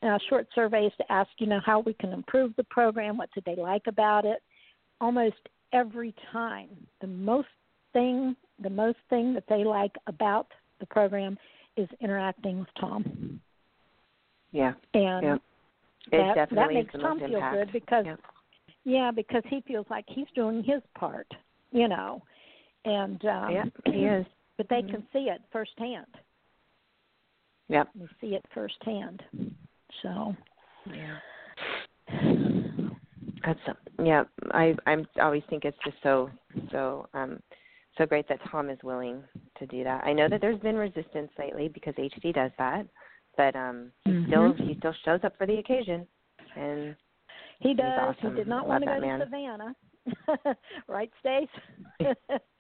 uh, 0.03 0.18
short 0.29 0.47
surveys 0.55 0.92
to 0.99 1.12
ask, 1.12 1.31
you 1.38 1.47
know, 1.47 1.61
how 1.64 1.81
we 1.81 1.95
can 1.95 2.12
improve 2.12 2.55
the 2.57 2.64
program, 2.64 3.16
what 3.16 3.31
did 3.35 3.45
they 3.45 3.61
like 3.61 3.87
about 3.87 4.25
it. 4.25 4.42
Almost 5.02 5.48
every 5.72 6.14
time 6.32 6.68
the 7.00 7.08
most 7.08 7.48
thing 7.92 8.36
the 8.62 8.70
most 8.70 8.98
thing 9.10 9.34
that 9.34 9.44
they 9.48 9.64
like 9.64 9.92
about 10.06 10.46
the 10.78 10.86
program 10.86 11.36
is 11.76 11.88
interacting 12.00 12.60
with 12.60 12.68
Tom. 12.80 13.40
Yeah. 14.52 14.74
And 14.94 15.22
yeah. 15.22 15.36
That, 16.12 16.34
definitely 16.34 16.56
that 16.56 16.72
makes 16.84 16.92
Tom 16.94 17.18
feel 17.18 17.34
impact. 17.36 17.56
good 17.56 17.72
because 17.72 18.06
Yep. 18.06 18.20
yeah, 18.84 19.10
because 19.10 19.42
he 19.48 19.60
feels 19.66 19.86
like 19.90 20.04
he's 20.08 20.26
doing 20.34 20.62
his 20.62 20.82
part, 20.96 21.26
you 21.72 21.88
know. 21.88 22.22
And 22.84 23.24
um 23.24 23.50
yeah, 23.50 23.64
he 23.86 24.04
is. 24.06 24.26
but 24.56 24.68
they 24.68 24.82
Mhm. 24.82 24.90
can 24.90 25.06
see 25.12 25.30
it 25.30 25.42
firsthand. 25.50 26.06
Yep. 27.68 27.88
They 27.96 28.08
see 28.20 28.34
it 28.36 28.44
firsthand. 28.54 29.22
So 30.02 30.36
Yeah. 30.86 31.18
That's 33.44 33.61
yeah. 34.02 34.24
I 34.52 34.74
I'm 34.87 35.07
always 35.20 35.42
think 35.50 35.64
it's 35.64 35.76
just 35.85 35.96
so 36.02 36.31
so 36.70 37.09
um 37.14 37.40
so 37.98 38.07
great 38.07 38.28
that 38.28 38.38
Tom 38.50 38.70
is 38.70 38.78
willing 38.83 39.22
to 39.59 39.66
do 39.66 39.85
that. 39.85 40.05
I 40.05 40.12
know 40.12 40.28
that 40.28 40.40
there's 40.40 40.61
been 40.61 40.76
resistance 40.76 41.31
lately 41.38 41.68
because 41.68 41.94
HD 41.94 42.33
does 42.33 42.50
that, 42.59 42.87
but 43.37 43.55
um 43.57 43.92
he 44.05 44.12
Mhm. 44.12 44.26
still 44.26 44.66
he 44.66 44.74
still 44.78 44.94
shows 45.05 45.20
up 45.24 45.37
for 45.37 45.46
the 45.46 45.59
occasion, 45.59 46.07
and 46.57 46.96
he 47.59 47.70
He's 47.70 47.78
does. 47.78 47.98
awesome. 47.98 48.31
He 48.31 48.37
did 48.37 48.48
not 48.48 48.66
want 48.66 48.83
to 48.83 48.87
go 48.87 48.92
that 48.94 49.00
to 49.00 49.07
man. 49.07 49.20
Savannah. 49.20 49.76
right, 50.88 51.11
Stace? 51.20 51.48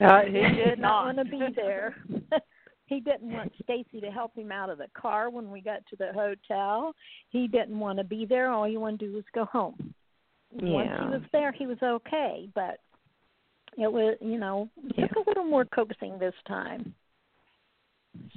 Uh, 0.00 0.22
he 0.26 0.32
did 0.32 0.56
did 0.56 0.78
not 0.78 1.04
not. 1.04 1.16
want 1.16 1.18
to 1.18 1.24
be 1.24 1.48
there. 1.56 1.96
he 2.86 3.00
didn't 3.00 3.32
want 3.32 3.52
Stacey 3.62 4.00
to 4.00 4.10
help 4.10 4.36
him 4.36 4.52
out 4.52 4.70
of 4.70 4.78
the 4.78 4.86
car 4.94 5.30
when 5.30 5.50
we 5.50 5.60
got 5.60 5.84
to 5.86 5.96
the 5.96 6.12
hotel. 6.12 6.94
He 7.30 7.48
didn't 7.48 7.78
want 7.78 7.98
to 7.98 8.04
be 8.04 8.26
there. 8.26 8.50
All 8.50 8.68
you 8.68 8.80
want 8.80 9.00
to 9.00 9.06
do 9.06 9.12
was 9.14 9.24
go 9.34 9.44
home. 9.46 9.94
Once 10.52 10.88
Yeah. 10.90 11.04
he 11.04 11.10
was 11.10 11.22
there, 11.32 11.52
he 11.52 11.66
was 11.66 11.78
okay, 11.82 12.48
but 12.54 12.78
it 13.78 13.90
was, 13.90 14.16
you 14.20 14.38
know, 14.38 14.68
Yeah. 14.96 15.06
took 15.08 15.26
a 15.26 15.30
little 15.30 15.44
more 15.44 15.64
coaxing 15.64 16.18
this 16.18 16.34
time. 16.46 16.94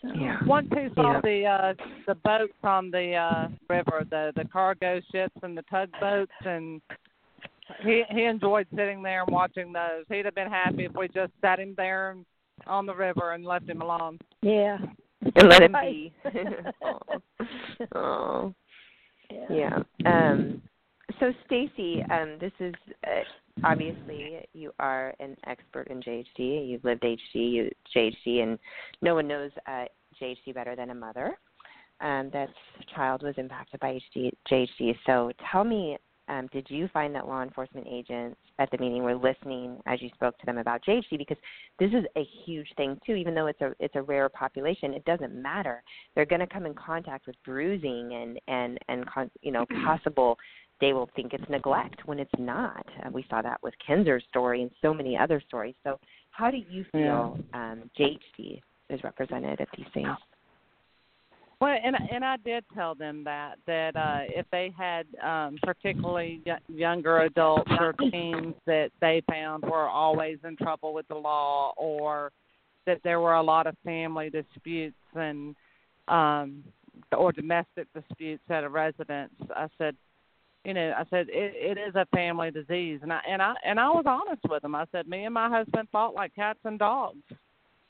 So, 0.01 0.13
Yeah. 0.13 0.41
One 0.45 0.67
who 0.67 0.89
saw 0.93 1.13
Yeah. 1.13 1.21
the 1.21 1.45
uh 1.45 1.73
the 2.07 2.15
boats 2.15 2.57
on 2.63 2.91
the 2.91 3.15
uh 3.15 3.49
river, 3.67 4.05
the 4.09 4.31
the 4.35 4.45
cargo 4.45 5.01
ships 5.11 5.35
and 5.43 5.57
the 5.57 5.63
tugboats 5.63 6.31
and 6.45 6.81
he 7.81 8.03
he 8.09 8.23
enjoyed 8.23 8.67
sitting 8.75 9.01
there 9.01 9.23
and 9.23 9.31
watching 9.31 9.73
those. 9.73 10.05
He'd 10.07 10.25
have 10.25 10.35
been 10.35 10.49
happy 10.49 10.85
if 10.85 10.93
we 10.93 11.07
just 11.09 11.33
sat 11.41 11.59
him 11.59 11.73
there 11.75 12.11
and- 12.11 12.25
on 12.67 12.85
the 12.85 12.95
river 12.95 13.33
and 13.33 13.43
left 13.43 13.69
him 13.69 13.81
alone. 13.81 14.17
Yeah. 14.41 14.77
and 15.35 15.49
let 15.49 15.63
him 15.63 15.73
be. 15.73 16.13
oh. 16.81 16.99
oh. 17.95 18.55
Yeah. 19.49 19.83
Yeah. 19.97 20.29
Um, 20.31 20.61
so, 21.19 21.31
Stacey, 21.45 22.03
um, 22.11 22.37
this 22.39 22.51
is 22.59 22.73
uh, 23.05 23.21
obviously 23.63 24.45
you 24.53 24.71
are 24.79 25.13
an 25.19 25.35
expert 25.47 25.87
in 25.87 26.01
JHD. 26.01 26.67
You've 26.67 26.83
lived 26.83 27.03
HD, 27.03 27.17
you, 27.33 27.69
JHD, 27.95 28.43
and 28.43 28.59
no 29.01 29.15
one 29.15 29.27
knows 29.27 29.51
uh, 29.67 29.85
JHD 30.21 30.53
better 30.53 30.75
than 30.75 30.89
a 30.89 30.95
mother. 30.95 31.37
Um, 32.01 32.29
that 32.33 32.49
child 32.93 33.23
was 33.23 33.35
impacted 33.37 33.79
by 33.79 33.99
HD, 34.15 34.31
JHD. 34.51 34.95
So, 35.05 35.31
tell 35.51 35.63
me, 35.63 35.97
um, 36.27 36.49
did 36.51 36.67
you 36.69 36.87
find 36.91 37.13
that 37.13 37.27
law 37.27 37.43
enforcement 37.43 37.85
agents 37.89 38.37
at 38.57 38.71
the 38.71 38.77
meeting 38.79 39.03
were 39.03 39.15
listening 39.15 39.79
as 39.85 40.01
you 40.01 40.09
spoke 40.15 40.37
to 40.39 40.45
them 40.45 40.57
about 40.57 40.81
JHD? 40.83 41.17
Because 41.17 41.37
this 41.77 41.91
is 41.91 42.03
a 42.17 42.27
huge 42.45 42.67
thing 42.77 42.99
too. 43.05 43.13
Even 43.13 43.35
though 43.35 43.47
it's 43.47 43.61
a 43.61 43.73
it's 43.79 43.95
a 43.95 44.01
rare 44.01 44.27
population, 44.29 44.93
it 44.93 45.05
doesn't 45.05 45.39
matter. 45.39 45.83
They're 46.15 46.25
going 46.25 46.39
to 46.39 46.47
come 46.47 46.65
in 46.65 46.73
contact 46.73 47.27
with 47.27 47.35
bruising 47.45 48.13
and 48.13 48.39
and 48.47 48.79
and 48.87 49.05
con, 49.05 49.29
you 49.41 49.51
know 49.51 49.65
possible. 49.85 50.37
They 50.81 50.93
will 50.93 51.09
think 51.15 51.33
it's 51.33 51.49
neglect 51.49 52.05
when 52.05 52.19
it's 52.19 52.31
not. 52.37 52.85
Uh, 53.03 53.09
we 53.11 53.25
saw 53.29 53.41
that 53.41 53.61
with 53.63 53.73
Kinzer's 53.87 54.23
story 54.29 54.61
and 54.61 54.71
so 54.81 54.93
many 54.93 55.17
other 55.17 55.41
stories. 55.47 55.75
So, 55.83 55.99
how 56.31 56.51
do 56.51 56.57
you 56.69 56.85
feel 56.91 57.37
um, 57.53 57.89
JHD 57.97 58.61
is 58.89 59.03
represented 59.03 59.61
at 59.61 59.69
these 59.77 59.87
things? 59.93 60.17
Well, 61.61 61.77
and 61.81 61.95
and 62.11 62.25
I 62.25 62.35
did 62.37 62.65
tell 62.73 62.95
them 62.95 63.23
that 63.23 63.55
that 63.65 63.95
uh 63.95 64.23
if 64.27 64.45
they 64.51 64.73
had 64.77 65.07
um 65.23 65.57
particularly 65.63 66.41
y- 66.45 66.57
younger 66.67 67.21
adults 67.21 67.71
or 67.79 67.93
teens 67.93 68.55
that 68.65 68.91
they 68.99 69.23
found 69.29 69.63
were 69.63 69.87
always 69.87 70.37
in 70.43 70.57
trouble 70.57 70.93
with 70.93 71.07
the 71.07 71.15
law 71.15 71.73
or 71.77 72.31
that 72.85 72.99
there 73.03 73.21
were 73.21 73.35
a 73.35 73.41
lot 73.41 73.67
of 73.67 73.75
family 73.85 74.29
disputes 74.29 74.97
and 75.15 75.55
um 76.09 76.61
or 77.17 77.31
domestic 77.31 77.87
disputes 77.93 78.43
at 78.49 78.63
a 78.63 78.69
residence, 78.69 79.33
I 79.55 79.67
said 79.77 79.95
you 80.65 80.73
know, 80.73 80.93
I 80.97 81.03
said 81.11 81.27
it, 81.29 81.53
it 81.55 81.77
is 81.77 81.93
a 81.93 82.07
family 82.07 82.49
disease, 82.49 82.99
and 83.03 83.13
I 83.13 83.21
and 83.29 83.41
I 83.41 83.53
and 83.63 83.79
I 83.79 83.87
was 83.89 84.05
honest 84.07 84.41
with 84.49 84.63
them. 84.63 84.73
I 84.73 84.85
said 84.91 85.07
me 85.07 85.25
and 85.25 85.33
my 85.33 85.47
husband 85.47 85.87
fought 85.91 86.15
like 86.15 86.33
cats 86.35 86.59
and 86.65 86.79
dogs, 86.79 87.21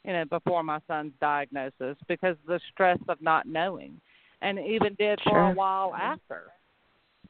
you 0.03 0.11
know, 0.11 0.25
before 0.25 0.61
my 0.61 0.79
son's 0.85 1.13
diagnosis 1.21 1.95
because 2.09 2.35
of 2.43 2.47
the 2.47 2.59
stress 2.73 2.99
of 3.07 3.21
not 3.21 3.47
knowing, 3.47 3.99
and 4.41 4.59
even 4.59 4.93
did 4.95 5.19
sure. 5.23 5.31
for 5.31 5.51
a 5.51 5.53
while 5.53 5.95
after. 5.95 6.43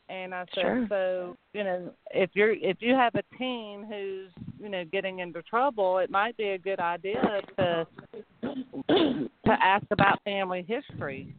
And 0.10 0.34
I 0.34 0.46
said, 0.54 0.62
sure. 0.62 0.86
so 0.90 1.38
you 1.54 1.64
know, 1.64 1.92
if 2.10 2.32
you're 2.34 2.54
if 2.54 2.78
you 2.80 2.96
have 2.96 3.14
a 3.14 3.38
teen 3.38 3.86
who's 3.88 4.32
you 4.60 4.70
know 4.70 4.84
getting 4.86 5.20
into 5.20 5.44
trouble, 5.44 6.00
it 6.00 6.10
might 6.10 6.36
be 6.38 6.50
a 6.50 6.58
good 6.58 6.80
idea 6.80 7.42
to 7.60 7.88
to 8.90 9.30
ask 9.48 9.86
about 9.92 10.24
family 10.24 10.66
history. 10.68 11.36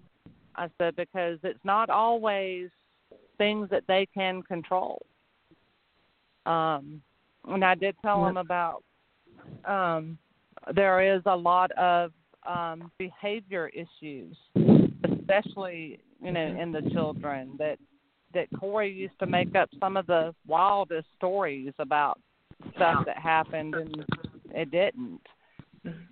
I 0.55 0.71
said 0.79 0.95
because 0.95 1.39
it's 1.43 1.65
not 1.65 1.91
always 1.91 2.71
things 3.39 3.69
that 3.71 3.85
they 3.89 4.07
can 4.13 4.43
control. 4.43 5.05
Um, 6.45 7.01
and 7.49 7.65
I 7.65 7.75
did 7.75 7.97
tell 8.03 8.25
them 8.25 8.37
about 8.37 8.83
um, 9.65 10.19
there 10.75 11.17
is 11.17 11.23
a 11.27 11.37
lot 11.37 11.71
of 11.73 12.13
um, 12.47 12.91
behavior 12.99 13.69
issues, 13.69 14.37
especially 15.05 16.01
you 16.23 16.33
know 16.33 16.57
in 16.61 16.73
the 16.73 16.83
children 16.93 17.57
that 17.59 17.79
that 18.35 18.49
Corey 18.59 18.93
used 18.93 19.19
to 19.21 19.27
make 19.27 19.55
up 19.55 19.69
some 19.81 19.97
of 19.97 20.07
the 20.07 20.35
wildest 20.47 21.07
stories 21.17 21.73
about 21.79 22.21
stuff 22.75 23.05
that 23.07 23.19
happened 23.19 23.75
and 23.75 24.05
it 24.51 24.71
didn't. 24.71 25.21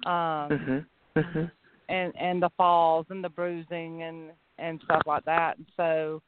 Um, 0.06 0.50
Mm-hmm. 0.50 0.78
Mm-hmm. 1.18 1.44
and 1.88 2.12
and 2.16 2.42
the 2.42 2.50
falls 2.56 3.06
and 3.10 3.22
the 3.22 3.28
bruising 3.28 4.02
and 4.02 4.30
and 4.58 4.80
stuff 4.84 5.02
like 5.06 5.24
that. 5.24 5.56
And 5.56 5.66
so 5.76 6.22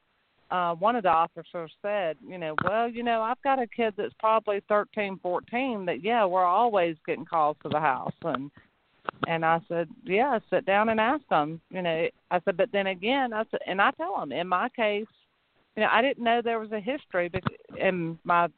uh 0.50 0.74
one 0.74 0.96
of 0.96 1.02
the 1.02 1.08
officers 1.08 1.72
said, 1.82 2.16
you 2.26 2.38
know, 2.38 2.54
well, 2.64 2.88
you 2.88 3.02
know, 3.02 3.22
I've 3.22 3.42
got 3.42 3.60
a 3.60 3.66
kid 3.66 3.94
that's 3.96 4.14
probably 4.18 4.60
thirteen, 4.68 5.18
fourteen 5.22 5.84
that 5.86 6.02
yeah, 6.04 6.24
we're 6.24 6.44
always 6.44 6.96
getting 7.06 7.24
calls 7.24 7.56
to 7.62 7.68
the 7.68 7.80
house 7.80 8.14
and 8.22 8.50
and 9.26 9.44
I 9.44 9.60
said, 9.68 9.88
yeah, 10.04 10.38
sit 10.50 10.66
down 10.66 10.88
and 10.88 11.00
ask 11.00 11.26
them. 11.28 11.60
You 11.70 11.82
know, 11.82 12.08
I 12.30 12.40
said, 12.44 12.56
but 12.56 12.70
then 12.72 12.88
again, 12.88 13.32
I 13.32 13.44
said, 13.50 13.60
and 13.66 13.80
I 13.80 13.90
tell 13.92 14.18
them 14.18 14.32
in 14.32 14.48
my 14.48 14.68
case, 14.70 15.06
you 15.76 15.82
know, 15.82 15.88
I 15.90 16.02
didn't 16.02 16.24
know 16.24 16.40
there 16.42 16.60
was 16.60 16.72
a 16.72 16.80
history 16.80 17.30
in 17.78 18.18
my 18.24 18.48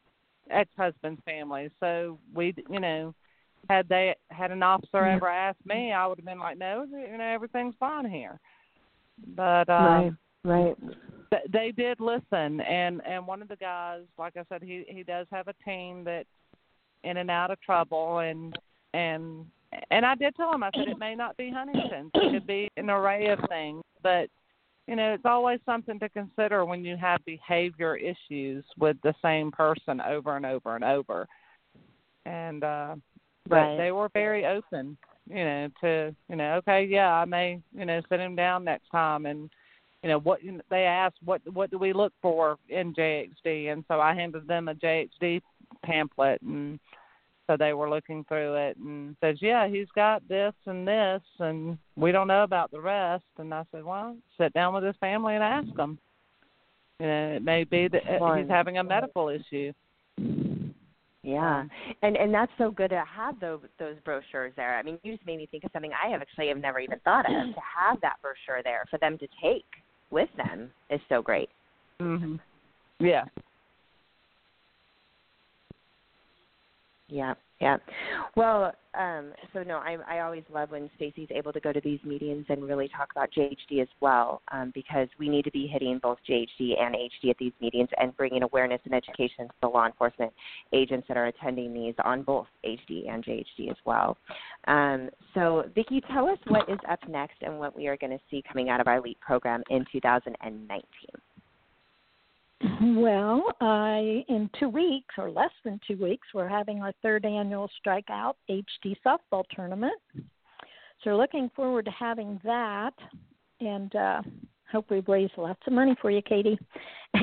ex-husband's 0.51 1.21
family, 1.25 1.71
so 1.81 2.19
we, 2.35 2.55
you 2.71 2.81
know, 2.81 3.15
had 3.69 3.89
they 3.89 4.15
had 4.31 4.51
an 4.51 4.63
officer 4.63 5.05
ever 5.05 5.29
asked 5.29 5.65
me, 5.67 5.93
I 5.93 6.07
would 6.07 6.19
have 6.19 6.25
been 6.25 6.39
like, 6.39 6.59
no, 6.59 6.87
you 6.91 7.19
know, 7.19 7.25
everything's 7.25 7.75
fine 7.79 8.09
here. 8.09 8.39
But 9.37 9.69
um, 9.69 9.85
right. 9.85 10.13
Right. 10.45 10.77
Th- 11.31 11.51
they 11.53 11.73
did 11.73 12.01
listen 12.01 12.61
and 12.61 13.01
and 13.07 13.27
one 13.27 13.43
of 13.43 13.49
the 13.49 13.57
guys 13.57 14.03
like 14.19 14.37
i 14.37 14.43
said 14.49 14.63
he 14.63 14.85
he 14.89 15.03
does 15.03 15.27
have 15.31 15.49
a 15.49 15.55
team 15.65 16.05
that's 16.05 16.29
in 17.05 17.17
and 17.17 17.31
out 17.31 17.51
of 17.51 17.61
trouble 17.61 18.19
and 18.19 18.57
and 18.95 19.47
and 19.91 20.05
i 20.05 20.15
did 20.15 20.35
tell 20.37 20.53
him 20.53 20.63
i 20.63 20.71
said 20.75 20.89
it 20.89 20.99
may 20.99 21.15
not 21.15 21.37
be 21.37 21.51
huntington's 21.51 22.11
it 22.15 22.33
could 22.33 22.47
be 22.47 22.69
an 22.77 22.91
array 22.91 23.29
of 23.29 23.39
things 23.49 23.83
but 24.03 24.29
you 24.87 24.97
know 24.97 25.13
it's 25.13 25.27
always 25.27 25.61
something 25.67 25.99
to 25.99 26.09
consider 26.09 26.65
when 26.65 26.85
you 26.85 26.97
have 26.97 27.25
behavior 27.25 27.97
issues 27.97 28.65
with 28.79 28.97
the 29.03 29.15
same 29.23 29.51
person 29.53 30.01
over 30.01 30.37
and 30.37 30.47
over 30.47 30.75
and 30.75 30.85
over 30.85 31.27
and 32.27 32.65
uh 32.65 32.95
but 33.49 33.57
Right. 33.57 33.77
they 33.79 33.93
were 33.93 34.11
very 34.13 34.45
open 34.45 34.97
you 35.29 35.45
know 35.45 35.69
to 35.81 36.15
you 36.29 36.37
know 36.37 36.55
okay 36.57 36.85
yeah 36.85 37.13
i 37.13 37.25
may 37.25 37.61
you 37.75 37.85
know 37.85 38.01
sit 38.09 38.21
him 38.21 38.35
down 38.35 38.65
next 38.65 38.89
time 38.91 39.27
and 39.27 39.51
you 40.03 40.09
know 40.09 40.19
what 40.21 40.41
they 40.71 40.85
asked 40.85 41.17
what 41.25 41.41
what 41.53 41.71
do 41.71 41.79
we 41.79 41.93
look 41.93 42.13
for 42.23 42.57
in 42.69 42.95
JHD 42.95 43.73
and 43.73 43.85
so 43.89 44.01
I 44.01 44.15
handed 44.15 44.47
them 44.47 44.69
a 44.69 44.75
JHD 44.75 45.41
pamphlet 45.85 46.41
and 46.43 46.79
so 47.47 47.57
they 47.57 47.73
were 47.73 47.91
looking 47.91 48.25
through 48.25 48.55
it 48.55 48.77
and 48.77 49.17
says 49.21 49.39
yeah 49.41 49.67
he's 49.69 49.89
got 49.95 50.27
this 50.29 50.55
and 50.67 50.87
this 50.87 51.23
and 51.41 51.79
we 51.97 52.13
don't 52.13 52.29
know 52.29 52.45
about 52.45 52.71
the 52.71 52.81
rest 52.81 53.25
and 53.39 53.53
I 53.53 53.65
said 53.73 53.85
well 53.85 54.17
sit 54.39 54.53
down 54.53 54.75
with 54.75 54.85
his 54.85 54.97
family 55.01 55.35
and 55.35 55.43
ask 55.43 55.75
them 55.75 55.99
you 57.01 57.07
know 57.07 57.33
it 57.37 57.43
may 57.43 57.65
be 57.65 57.89
that 57.89 58.03
uh, 58.09 58.25
Right. 58.25 58.43
he's 58.43 58.51
having 58.51 58.79
a 58.79 58.85
medical 58.85 59.29
issue 59.29 59.73
Yeah, 61.25 61.65
and 62.03 62.17
and 62.17 62.33
that's 62.33 62.53
so 62.57 62.71
good 62.71 62.91
to 62.91 63.05
have 63.05 63.41
those 63.41 63.61
those 63.79 63.97
brochures 64.05 64.53
there. 64.57 64.79
I 64.79 64.83
mean, 64.85 64.99
you 65.03 65.13
just 65.15 65.27
made 65.27 65.39
me 65.39 65.47
think 65.51 65.65
of 65.65 65.71
something 65.73 65.91
I 65.93 66.09
have 66.11 66.23
actually 66.23 66.49
have 66.49 66.59
never 66.59 66.79
even 66.79 67.01
thought 67.01 67.27
of. 67.27 67.33
To 67.33 67.61
have 67.61 68.01
that 68.03 68.17
brochure 68.23 68.63
there 68.63 68.85
for 68.89 68.99
them 68.99 69.19
to 69.19 69.27
take 69.43 69.67
with 70.11 70.29
them 70.37 70.71
is 70.91 71.01
so 71.09 71.23
great. 71.23 71.51
mhm 72.01 72.39
yeah. 73.01 73.25
Yeah, 77.09 77.35
yeah. 77.61 77.77
Well, 78.37 78.73
um, 78.99 79.33
so 79.53 79.63
no, 79.65 79.79
I 79.79 79.97
I 80.09 80.21
always 80.21 80.45
love 80.53 80.71
when 80.71 80.89
Stacey's 80.95 81.29
able 81.31 81.53
to 81.53 81.61
go 81.61 81.73
to 81.73 81.81
these 81.81 81.99
meetings 82.05 82.47
and 82.49 82.63
really 82.63 82.89
talk 82.89 83.11
about 83.11 83.31
JHD 83.37 83.83
as 83.83 83.89
well, 84.01 84.43
um, 84.53 84.71
because 84.75 85.09
we 85.19 85.29
need 85.29 85.45
to 85.45 85.51
be 85.51 85.67
hitting 85.67 85.99
both 86.01 86.19
JHD 86.29 86.81
and 86.81 86.95
HD 86.95 87.31
at 87.31 87.39
these 87.39 87.53
meetings 87.61 87.89
and 88.01 88.17
bringing 88.17 88.45
awareness 88.45 88.81
and 88.85 88.95
education 88.95 89.49
to 89.49 89.55
the 89.61 89.69
law 89.69 89.87
enforcement 89.87 90.33
agents 90.73 91.09
that 91.09 91.17
are 91.17 91.27
attending 91.27 91.75
these 91.75 91.95
on 92.05 92.23
both 92.23 92.47
HD 92.65 93.11
and 93.11 93.25
JHD 93.25 93.71
as 93.71 93.77
well. 93.85 94.17
Um, 94.69 95.11
so, 95.35 95.65
Vicki, 95.75 96.01
tell 96.13 96.29
us 96.29 96.39
what 96.47 96.69
is 96.69 96.79
up 96.89 97.01
next 97.09 97.43
and 97.43 97.59
what 97.59 97.77
we 97.77 97.89
are 97.89 97.97
going 97.97 98.13
to 98.13 98.21
see 98.31 98.43
coming 98.47 98.69
out 98.69 98.81
of 98.81 98.87
our 98.87 99.01
LEAP 99.01 99.19
program 99.21 99.63
in 99.71 99.85
2019. 99.91 100.83
Well, 102.61 103.45
I 103.61 104.25
in 104.29 104.51
two 104.59 104.69
weeks 104.69 105.15
or 105.17 105.31
less 105.31 105.53
than 105.65 105.81
two 105.87 105.97
weeks, 105.97 106.27
we're 106.35 106.49
having 106.49 106.83
our 106.83 106.93
third 107.03 107.25
annual 107.25 107.71
Strikeout 107.81 108.35
HD 108.51 108.97
softball 109.07 109.45
tournament. 109.55 109.95
So 110.17 111.11
we're 111.11 111.17
looking 111.17 111.51
forward 111.55 111.85
to 111.85 111.93
having 111.93 112.41
that, 112.43 112.95
and 113.61 113.95
uh, 113.95 114.23
hope 114.73 114.91
we've 114.91 115.07
raised 115.07 115.35
lots 115.37 115.61
of 115.69 115.73
money 115.73 115.95
for 116.03 116.11
you, 116.11 116.21
Katie. 116.23 116.59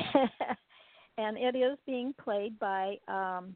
and 1.18 1.38
it 1.38 1.56
is 1.56 1.78
being 1.86 2.14
played 2.22 2.58
by. 2.58 2.98
Um, 3.10 3.56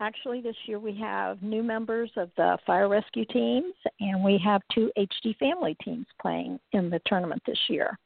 actually, 0.00 0.42
this 0.42 0.56
year 0.66 0.78
we 0.78 0.94
have 0.98 1.42
new 1.42 1.62
members 1.62 2.10
of 2.16 2.30
the 2.36 2.58
fire 2.66 2.88
rescue 2.90 3.24
teams, 3.24 3.72
and 4.00 4.22
we 4.22 4.38
have 4.44 4.60
two 4.74 4.90
HD 4.98 5.34
family 5.38 5.76
teams 5.82 6.06
playing 6.20 6.60
in 6.72 6.90
the 6.90 7.00
tournament 7.06 7.42
this 7.46 7.58
year. 7.70 7.98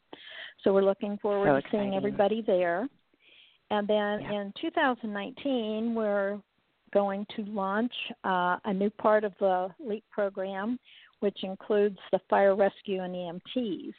So 0.63 0.73
we're 0.73 0.83
looking 0.83 1.19
forward 1.19 1.47
So 1.47 1.61
to 1.61 1.71
seeing 1.71 1.95
everybody 1.95 2.43
there. 2.43 2.89
And 3.71 3.89
then 3.89 4.21
Yeah. 4.21 4.33
in 4.33 4.53
2019, 4.61 5.95
we're 5.95 6.41
going 6.93 7.27
to 7.37 7.45
launch 7.47 7.93
uh, 8.25 8.59
a 8.65 8.73
new 8.73 8.91
part 8.91 9.25
of 9.25 9.37
the 9.39 9.75
LEAP 9.81 10.05
program, 10.11 10.79
which 11.21 11.43
includes 11.43 11.99
the 12.13 12.21
fire 12.31 12.55
rescue 12.55 13.03
and 13.03 13.15
EMTs, 13.15 13.95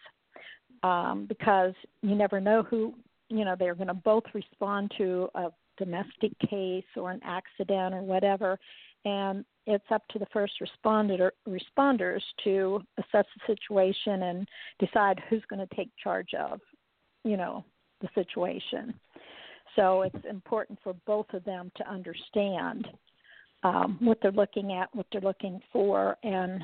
um, 0.83 1.25
because 1.25 1.73
you 2.01 2.15
never 2.15 2.39
know 2.39 2.63
who, 2.63 2.93
you 3.29 3.43
know, 3.43 3.55
they're 3.57 3.75
going 3.75 3.87
to 3.87 3.93
both 3.93 4.23
respond 4.33 4.91
to 4.97 5.29
a 5.35 5.51
domestic 5.77 6.31
case 6.39 6.85
or 6.95 7.11
an 7.11 7.21
accident 7.23 7.93
or 7.93 8.01
whatever. 8.01 8.57
And 9.05 9.45
it's 9.67 9.85
up 9.91 10.01
to 10.09 10.19
the 10.19 10.25
first 10.33 10.53
responder, 10.61 11.31
responders 11.47 12.21
to 12.43 12.81
assess 12.97 13.25
the 13.35 13.55
situation 13.55 14.23
and 14.23 14.47
decide 14.79 15.21
who's 15.29 15.43
going 15.49 15.65
to 15.65 15.75
take 15.75 15.89
charge 16.01 16.33
of, 16.33 16.59
you 17.23 17.37
know, 17.37 17.63
the 18.01 18.09
situation. 18.15 18.93
So 19.75 20.03
it's 20.03 20.25
important 20.29 20.79
for 20.83 20.93
both 21.05 21.27
of 21.33 21.43
them 21.43 21.71
to 21.77 21.89
understand 21.89 22.87
um, 23.63 23.97
what 23.99 24.19
they're 24.21 24.31
looking 24.31 24.73
at, 24.73 24.93
what 24.93 25.05
they're 25.11 25.21
looking 25.21 25.59
for, 25.71 26.17
and 26.23 26.61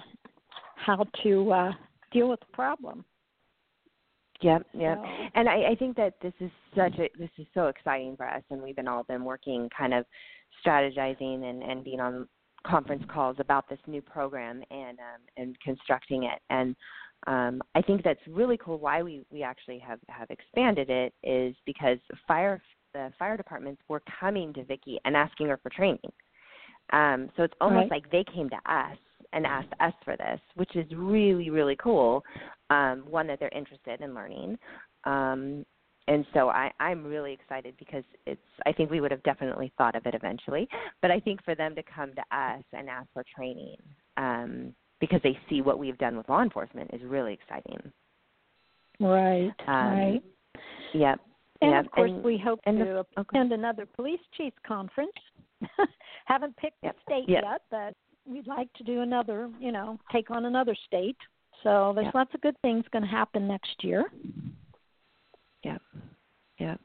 how 0.76 1.06
to 1.24 1.52
uh, 1.52 1.72
deal 2.12 2.30
with 2.30 2.40
the 2.40 2.54
problem. 2.54 3.04
Yep, 4.42 4.66
yep. 4.74 4.98
So- 4.98 5.10
And 5.36 5.48
I, 5.50 5.72
I 5.72 5.76
think 5.76 5.96
that 5.98 6.16
this 6.22 6.34
is 6.40 6.52
such 6.76 6.94
a 7.00 7.10
this 7.18 7.30
is 7.38 7.46
so 7.54 7.68
exciting 7.68 8.16
for 8.18 8.28
us, 8.28 8.44
and 8.50 8.62
we've 8.62 8.76
been 8.76 8.88
all 8.88 9.04
been 9.04 9.24
working, 9.24 9.70
kind 9.78 9.94
of 9.94 10.06
strategizing 10.66 11.44
and 11.50 11.64
and 11.64 11.84
being 11.84 12.00
on 12.00 12.28
conference 12.66 13.04
calls 13.12 13.38
about 13.40 13.68
this 13.70 13.80
new 13.88 14.02
program 14.02 14.62
and 14.72 15.00
um, 15.00 15.22
and 15.38 15.60
constructing 15.62 16.24
it. 16.24 16.40
And 16.50 16.76
um, 17.28 17.62
I 17.76 17.82
think 17.82 18.04
that's 18.04 18.20
really 18.28 18.58
cool. 18.58 18.78
Why 18.80 19.04
we 19.04 19.24
we 19.32 19.44
actually 19.44 19.80
have 19.80 20.00
have 20.10 20.30
expanded 20.30 20.90
it 20.90 21.14
is 21.24 21.56
because 21.66 21.98
fire 22.28 22.62
the 22.94 23.12
fire 23.18 23.38
departments 23.38 23.82
were 23.88 24.02
coming 24.20 24.54
to 24.54 24.64
Vicki 24.66 25.00
and 25.06 25.16
asking 25.16 25.48
her 25.48 25.58
for 25.62 25.70
training. 25.70 26.12
Um, 26.94 27.30
so 27.38 27.44
it's 27.44 27.54
almost 27.62 27.90
Right. 27.90 28.04
like 28.04 28.12
they 28.12 28.24
came 28.34 28.50
to 28.50 28.58
us 28.66 28.98
and 29.34 29.46
asked 29.46 29.72
us 29.80 29.94
for 30.04 30.18
this, 30.18 30.42
which 30.56 30.76
is 30.76 30.86
really 30.94 31.50
really 31.50 31.78
cool. 31.78 32.24
Um, 32.72 33.04
one 33.10 33.28
that 33.28 33.38
they're 33.40 33.50
interested 33.50 34.00
in 34.02 34.16
learning. 34.16 34.58
Um, 35.04 35.66
and 36.08 36.26
so 36.34 36.50
I, 36.50 36.72
I'm 36.80 37.04
really 37.06 37.34
excited 37.34 37.76
because 37.78 38.04
it's. 38.26 38.42
I 38.66 38.72
think 38.72 38.90
we 38.90 39.02
would 39.02 39.12
have 39.12 39.24
definitely 39.24 39.72
thought 39.78 39.96
of 39.96 40.06
it 40.06 40.16
eventually, 40.16 40.68
but 41.02 41.12
I 41.12 41.20
think 41.20 41.44
for 41.44 41.54
them 41.54 41.76
to 41.76 41.84
come 41.84 42.12
to 42.16 42.22
us 42.36 42.64
and 42.74 42.90
ask 42.90 43.08
for 43.14 43.24
training 43.36 43.76
um, 44.18 44.74
because 45.00 45.20
they 45.24 45.38
see 45.50 45.62
what 45.62 45.80
we've 45.80 45.98
done 45.98 46.16
with 46.18 46.28
law 46.30 46.42
enforcement 46.42 46.90
is 46.94 47.02
really 47.04 47.34
exciting. 47.34 47.82
Right, 49.00 49.52
Um, 49.68 49.92
right. 50.00 50.24
Yep. 50.94 51.20
And 51.62 51.72
yeah. 51.72 51.80
of 51.80 51.92
course, 51.92 52.12
and, 52.12 52.24
we 52.24 52.38
hope 52.38 52.60
and 52.66 52.80
to 52.80 52.84
the, 52.86 53.06
okay. 53.20 53.30
attend 53.36 53.52
another 53.52 53.86
police 53.86 54.20
chiefs 54.36 54.58
conference. 54.66 55.12
Haven't 56.26 56.56
picked 56.58 56.78
Yep. 56.84 56.96
a 56.98 57.02
state 57.04 57.30
Yep. 57.30 57.44
yet, 57.44 57.62
but 57.70 57.94
we'd 58.26 58.48
like 58.48 58.72
to 58.74 58.84
do 58.84 59.02
another. 59.02 59.50
You 59.60 59.72
know, 59.72 60.00
take 60.12 60.32
on 60.32 60.46
another 60.46 60.76
state. 60.88 61.18
So 61.64 61.94
there's 61.94 62.06
Yep. 62.06 62.16
lots 62.16 62.34
of 62.34 62.42
good 62.42 62.56
things 62.62 62.86
going 62.92 63.04
to 63.04 63.10
happen 63.10 63.48
next 63.48 63.84
year. 63.84 64.06
Yeah, 65.64 65.78
yeah, 66.58 66.76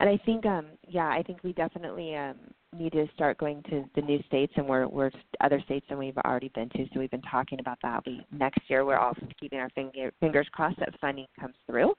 and 0.00 0.08
I 0.08 0.16
think, 0.24 0.46
um, 0.46 0.66
yeah, 0.86 1.08
I 1.08 1.22
think 1.22 1.42
we 1.42 1.52
definitely 1.52 2.16
um, 2.16 2.36
need 2.72 2.92
to 2.92 3.06
start 3.14 3.38
going 3.38 3.62
to 3.64 3.84
the 3.94 4.02
new 4.02 4.22
states, 4.24 4.52
and 4.56 4.66
we're 4.66 4.86
we're 4.86 5.10
other 5.40 5.60
states 5.60 5.86
than 5.88 5.98
we've 5.98 6.16
already 6.18 6.48
been 6.54 6.68
to. 6.70 6.86
So 6.92 7.00
we've 7.00 7.10
been 7.10 7.22
talking 7.22 7.60
about 7.60 7.78
that. 7.82 8.04
We 8.06 8.24
next 8.32 8.60
year 8.68 8.84
we're 8.84 8.98
also 8.98 9.26
keeping 9.40 9.58
our 9.58 9.70
finger, 9.70 10.12
fingers 10.20 10.48
crossed 10.52 10.78
that 10.78 10.98
funding 11.00 11.26
comes 11.38 11.54
through, 11.66 11.94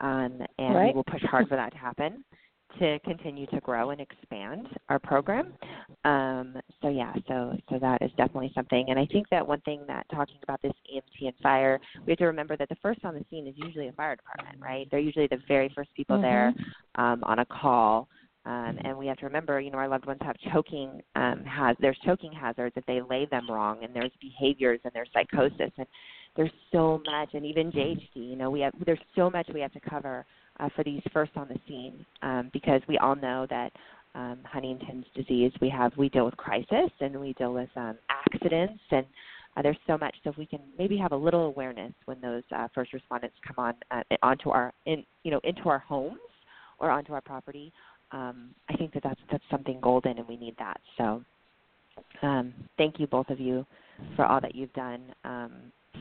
um, 0.00 0.40
and 0.58 0.86
we 0.86 0.92
will 0.92 1.04
push 1.04 1.22
hard 1.24 1.48
for 1.48 1.56
that 1.56 1.72
to 1.72 1.78
happen 1.78 2.24
to 2.78 2.98
continue 3.00 3.46
to 3.46 3.60
grow 3.60 3.90
and 3.90 4.00
expand 4.00 4.68
our 4.88 4.98
program. 4.98 5.52
Um, 6.04 6.56
so 6.82 6.88
yeah, 6.88 7.12
so 7.28 7.56
so 7.68 7.78
that 7.78 8.02
is 8.02 8.10
definitely 8.16 8.52
something. 8.54 8.86
And 8.88 8.98
I 8.98 9.06
think 9.06 9.28
that 9.30 9.46
one 9.46 9.60
thing 9.62 9.82
that 9.86 10.06
talking 10.12 10.36
about 10.42 10.62
this 10.62 10.72
EMT 10.92 11.26
and 11.28 11.34
fire, 11.42 11.80
we 12.06 12.12
have 12.12 12.18
to 12.18 12.26
remember 12.26 12.56
that 12.56 12.68
the 12.68 12.76
first 12.82 13.04
on 13.04 13.14
the 13.14 13.24
scene 13.30 13.46
is 13.46 13.54
usually 13.56 13.88
a 13.88 13.92
fire 13.92 14.16
department, 14.16 14.60
right? 14.60 14.88
They're 14.90 15.00
usually 15.00 15.26
the 15.26 15.40
very 15.48 15.68
first 15.70 15.92
people 15.94 16.16
Mhm. 16.18 16.22
there 16.22 16.54
um, 16.96 17.22
on 17.24 17.40
a 17.40 17.44
call. 17.46 18.08
Um, 18.46 18.78
and 18.84 18.96
we 18.96 19.06
have 19.06 19.18
to 19.18 19.26
remember, 19.26 19.60
you 19.60 19.70
know, 19.70 19.76
our 19.76 19.88
loved 19.88 20.06
ones 20.06 20.20
have 20.22 20.36
choking 20.52 21.02
um, 21.14 21.44
has 21.44 21.76
there's 21.80 21.98
choking 21.98 22.32
hazards 22.32 22.74
if 22.76 22.86
they 22.86 23.02
lay 23.02 23.26
them 23.26 23.46
wrong, 23.50 23.84
and 23.84 23.94
there's 23.94 24.12
behaviors 24.20 24.80
and 24.84 24.92
there's 24.94 25.10
psychosis, 25.12 25.70
and 25.76 25.86
there's 26.36 26.50
so 26.72 27.02
much, 27.04 27.34
and 27.34 27.44
even 27.44 27.70
JHD, 27.70 28.14
you 28.14 28.36
know, 28.36 28.50
we 28.50 28.60
have 28.60 28.72
there's 28.86 28.98
so 29.14 29.28
much 29.28 29.46
we 29.52 29.60
have 29.60 29.72
to 29.72 29.80
cover 29.80 30.24
uh, 30.58 30.68
for 30.74 30.84
these 30.84 31.02
first 31.12 31.32
on 31.36 31.48
the 31.48 31.58
scene 31.68 32.04
um, 32.22 32.50
because 32.52 32.80
we 32.88 32.96
all 32.98 33.14
know 33.14 33.46
that 33.50 33.72
um, 34.14 34.38
Huntington's 34.44 35.06
disease 35.14 35.52
we 35.60 35.68
have 35.68 35.92
we 35.96 36.08
deal 36.08 36.24
with 36.24 36.36
crisis 36.36 36.90
and 37.00 37.18
we 37.18 37.32
deal 37.34 37.52
with 37.52 37.68
um, 37.76 37.96
accidents 38.08 38.80
and 38.90 39.06
uh, 39.56 39.62
there's 39.62 39.76
so 39.86 39.98
much. 39.98 40.14
So 40.22 40.30
if 40.30 40.36
we 40.36 40.46
can 40.46 40.60
maybe 40.78 40.96
have 40.96 41.12
a 41.12 41.16
little 41.16 41.46
awareness 41.46 41.92
when 42.04 42.20
those 42.20 42.44
uh, 42.54 42.68
first 42.72 42.92
respondents 42.92 43.34
come 43.46 43.56
on 43.58 43.74
uh, 43.90 44.02
onto 44.22 44.50
our 44.50 44.72
in 44.86 45.04
you 45.22 45.30
know 45.30 45.40
into 45.44 45.68
our 45.68 45.80
homes 45.80 46.18
or 46.78 46.90
onto 46.90 47.12
our 47.12 47.20
property, 47.20 47.72
um, 48.12 48.50
I 48.68 48.76
think 48.76 48.92
that 48.94 49.02
that's 49.02 49.20
that's 49.30 49.44
something 49.50 49.80
golden 49.80 50.18
and 50.18 50.28
we 50.28 50.36
need 50.36 50.54
that. 50.58 50.80
So 50.98 51.22
um, 52.22 52.54
thank 52.78 53.00
you 53.00 53.06
both 53.06 53.28
of 53.30 53.40
you 53.40 53.66
for 54.16 54.24
all 54.24 54.40
that 54.40 54.54
you've 54.54 54.72
done 54.72 55.02
um, 55.24 55.52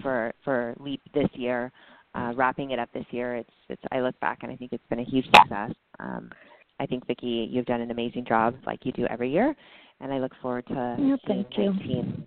for 0.01 0.33
for 0.43 0.75
Leap 0.79 1.01
this 1.13 1.29
year 1.33 1.71
uh, 2.15 2.33
wrapping 2.35 2.71
it 2.71 2.79
up 2.79 2.89
this 2.93 3.05
year. 3.11 3.37
It's, 3.37 3.49
it's 3.69 3.81
I 3.91 4.01
look 4.01 4.19
back 4.19 4.39
and 4.41 4.51
I 4.51 4.55
think 4.55 4.73
it's 4.73 4.83
been 4.89 4.99
a 4.99 5.03
huge 5.03 5.25
success. 5.25 5.71
Um, 5.99 6.31
I 6.79 6.85
think 6.85 7.05
Vicki, 7.07 7.47
you've 7.51 7.65
done 7.65 7.81
an 7.81 7.91
amazing 7.91 8.25
job 8.25 8.55
like 8.65 8.85
you 8.85 8.91
do 8.93 9.05
every 9.07 9.29
year, 9.31 9.55
and 9.99 10.13
I 10.13 10.19
look 10.19 10.31
forward 10.41 10.65
to 10.67 10.95
seeing 10.97 11.17
thank 11.27 11.57
you. 11.57 11.73
19. 11.73 12.25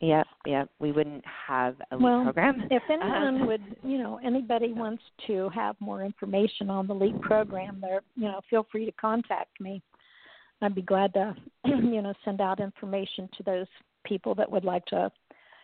Yep, 0.00 0.26
yep. 0.44 0.68
We 0.78 0.92
wouldn't 0.92 1.24
have 1.24 1.76
a 1.90 1.96
Well, 1.98 2.22
program. 2.24 2.68
If 2.70 2.82
anyone 2.90 3.42
Uh, 3.42 3.46
would, 3.46 3.76
you 3.82 3.96
know, 3.98 4.18
anybody 4.22 4.72
wants 4.72 5.02
to 5.26 5.48
have 5.50 5.74
more 5.80 6.04
information 6.04 6.68
on 6.68 6.86
the 6.86 6.94
LEAP 6.94 7.20
program, 7.22 7.80
there, 7.80 8.02
you 8.14 8.24
know, 8.24 8.40
feel 8.50 8.64
free 8.64 8.84
to 8.84 8.92
contact 8.92 9.58
me. 9.58 9.82
I'd 10.60 10.74
be 10.74 10.82
glad 10.82 11.14
to, 11.14 11.34
you 11.64 12.02
know, 12.02 12.12
send 12.24 12.40
out 12.42 12.60
information 12.60 13.28
to 13.36 13.42
those 13.42 13.66
people 14.04 14.34
that 14.34 14.50
would 14.50 14.64
like 14.64 14.84
to 14.86 15.10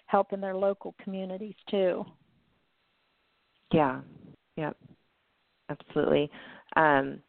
help 0.07 0.33
in 0.33 0.40
their 0.40 0.57
local 0.57 0.94
communities 1.03 1.55
too. 1.70 2.05
Yeah, 3.72 4.01
yep, 4.57 4.77
absolutely. 5.68 6.31
Um, 6.77 7.20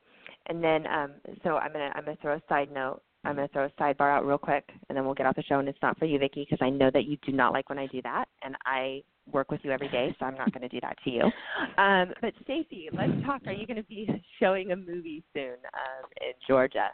and 0.48 0.64
then, 0.64 0.88
um, 0.88 1.12
so 1.44 1.58
I'm 1.58 1.72
gonna 1.72 1.92
I'm 1.96 2.06
gonna 2.06 2.18
throw 2.22 2.36
a 2.36 2.42
side 2.50 2.72
note. 2.72 3.02
I'm 3.26 3.36
gonna 3.36 3.48
throw 3.50 3.66
a 3.66 3.82
sidebar 3.82 4.16
out 4.16 4.26
real 4.26 4.38
quick, 4.38 4.68
and 4.90 4.98
then 4.98 5.06
we'll 5.06 5.14
get 5.14 5.26
off 5.26 5.36
the 5.36 5.44
show. 5.44 5.60
And 5.60 5.68
it's 5.68 5.82
not 5.82 5.98
for 5.98 6.06
you, 6.06 6.20
Vicki, 6.20 6.46
because 6.50 6.64
I 6.66 6.70
know 6.70 6.90
that 6.94 7.06
you 7.06 7.18
do 7.26 7.32
not 7.32 7.54
like 7.54 7.70
when 7.70 7.80
I 7.80 7.88
do 7.88 8.02
that, 8.02 8.26
and 8.44 8.56
I 8.66 9.02
work 9.32 9.52
with 9.52 9.62
you 9.64 9.72
every 9.72 9.90
day, 9.90 10.16
so 10.20 10.26
I'm 10.26 10.36
not 10.36 10.52
going 10.52 10.62
to 10.62 10.68
do 10.68 10.80
that 10.82 10.98
to 11.04 11.10
you. 11.10 11.22
Um, 11.78 12.14
but 12.22 12.34
Stacey, 12.44 12.90
let's 12.94 13.12
talk. 13.26 13.42
Are 13.48 13.54
you 13.54 13.66
going 13.66 13.78
to 13.78 13.84
be 13.84 14.08
showing 14.40 14.72
a 14.72 14.76
movie 14.76 15.24
soon 15.34 15.54
um, 15.74 16.10
in 16.22 16.34
Georgia? 16.48 16.90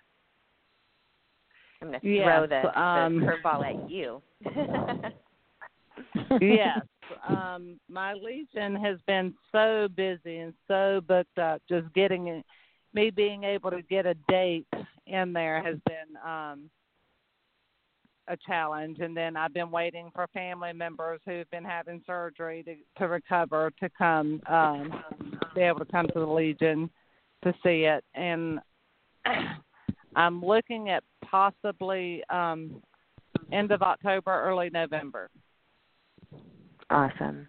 I'm 1.82 1.90
going 1.90 2.00
to 2.00 2.08
Yes, 2.08 2.26
throw 2.26 2.48
the, 2.48 2.80
um, 2.80 3.20
the 3.20 3.26
curveball 3.26 3.66
at 3.66 3.90
you. 3.90 4.22
yes. 6.42 6.80
Um, 7.28 7.80
my 7.90 8.14
Legion 8.14 8.76
has 8.76 9.00
been 9.08 9.34
so 9.52 9.88
busy 9.96 10.38
and 10.38 10.54
so 10.68 11.02
booked 11.08 11.40
up. 11.40 11.62
Just 11.68 11.92
getting 11.94 12.28
it, 12.28 12.46
me 12.94 13.10
being 13.10 13.44
able 13.44 13.72
to 13.72 13.82
get 13.82 14.06
a 14.06 14.16
date 14.28 14.68
in 15.08 15.34
there 15.34 15.62
has 15.64 15.76
been 15.86 16.18
um, 16.26 16.70
a 18.28 18.38
challenge. 18.46 19.00
And 19.00 19.16
then 19.16 19.36
I've 19.36 19.54
been 19.54 19.72
waiting 19.72 20.12
for 20.14 20.28
family 20.34 20.74
members 20.74 21.20
who've 21.26 21.50
been 21.52 21.66
having 21.66 22.02
surgery 22.06 22.64
to 22.64 22.76
to 23.00 23.08
recover 23.08 23.72
to 23.80 23.90
come 23.98 24.42
um, 24.48 25.04
be 25.56 25.62
able 25.62 25.80
to 25.80 25.92
come 25.92 26.08
to 26.08 26.20
the 26.20 26.26
Legion 26.26 26.90
to 27.44 27.54
see 27.64 27.86
it. 27.86 28.04
And 28.16 28.60
I'm 30.16 30.44
looking 30.44 30.90
at 30.90 31.04
possibly 31.24 32.24
um, 32.30 32.82
end 33.52 33.72
of 33.72 33.82
October, 33.82 34.32
early 34.32 34.70
November. 34.70 35.30
Awesome. 36.90 37.48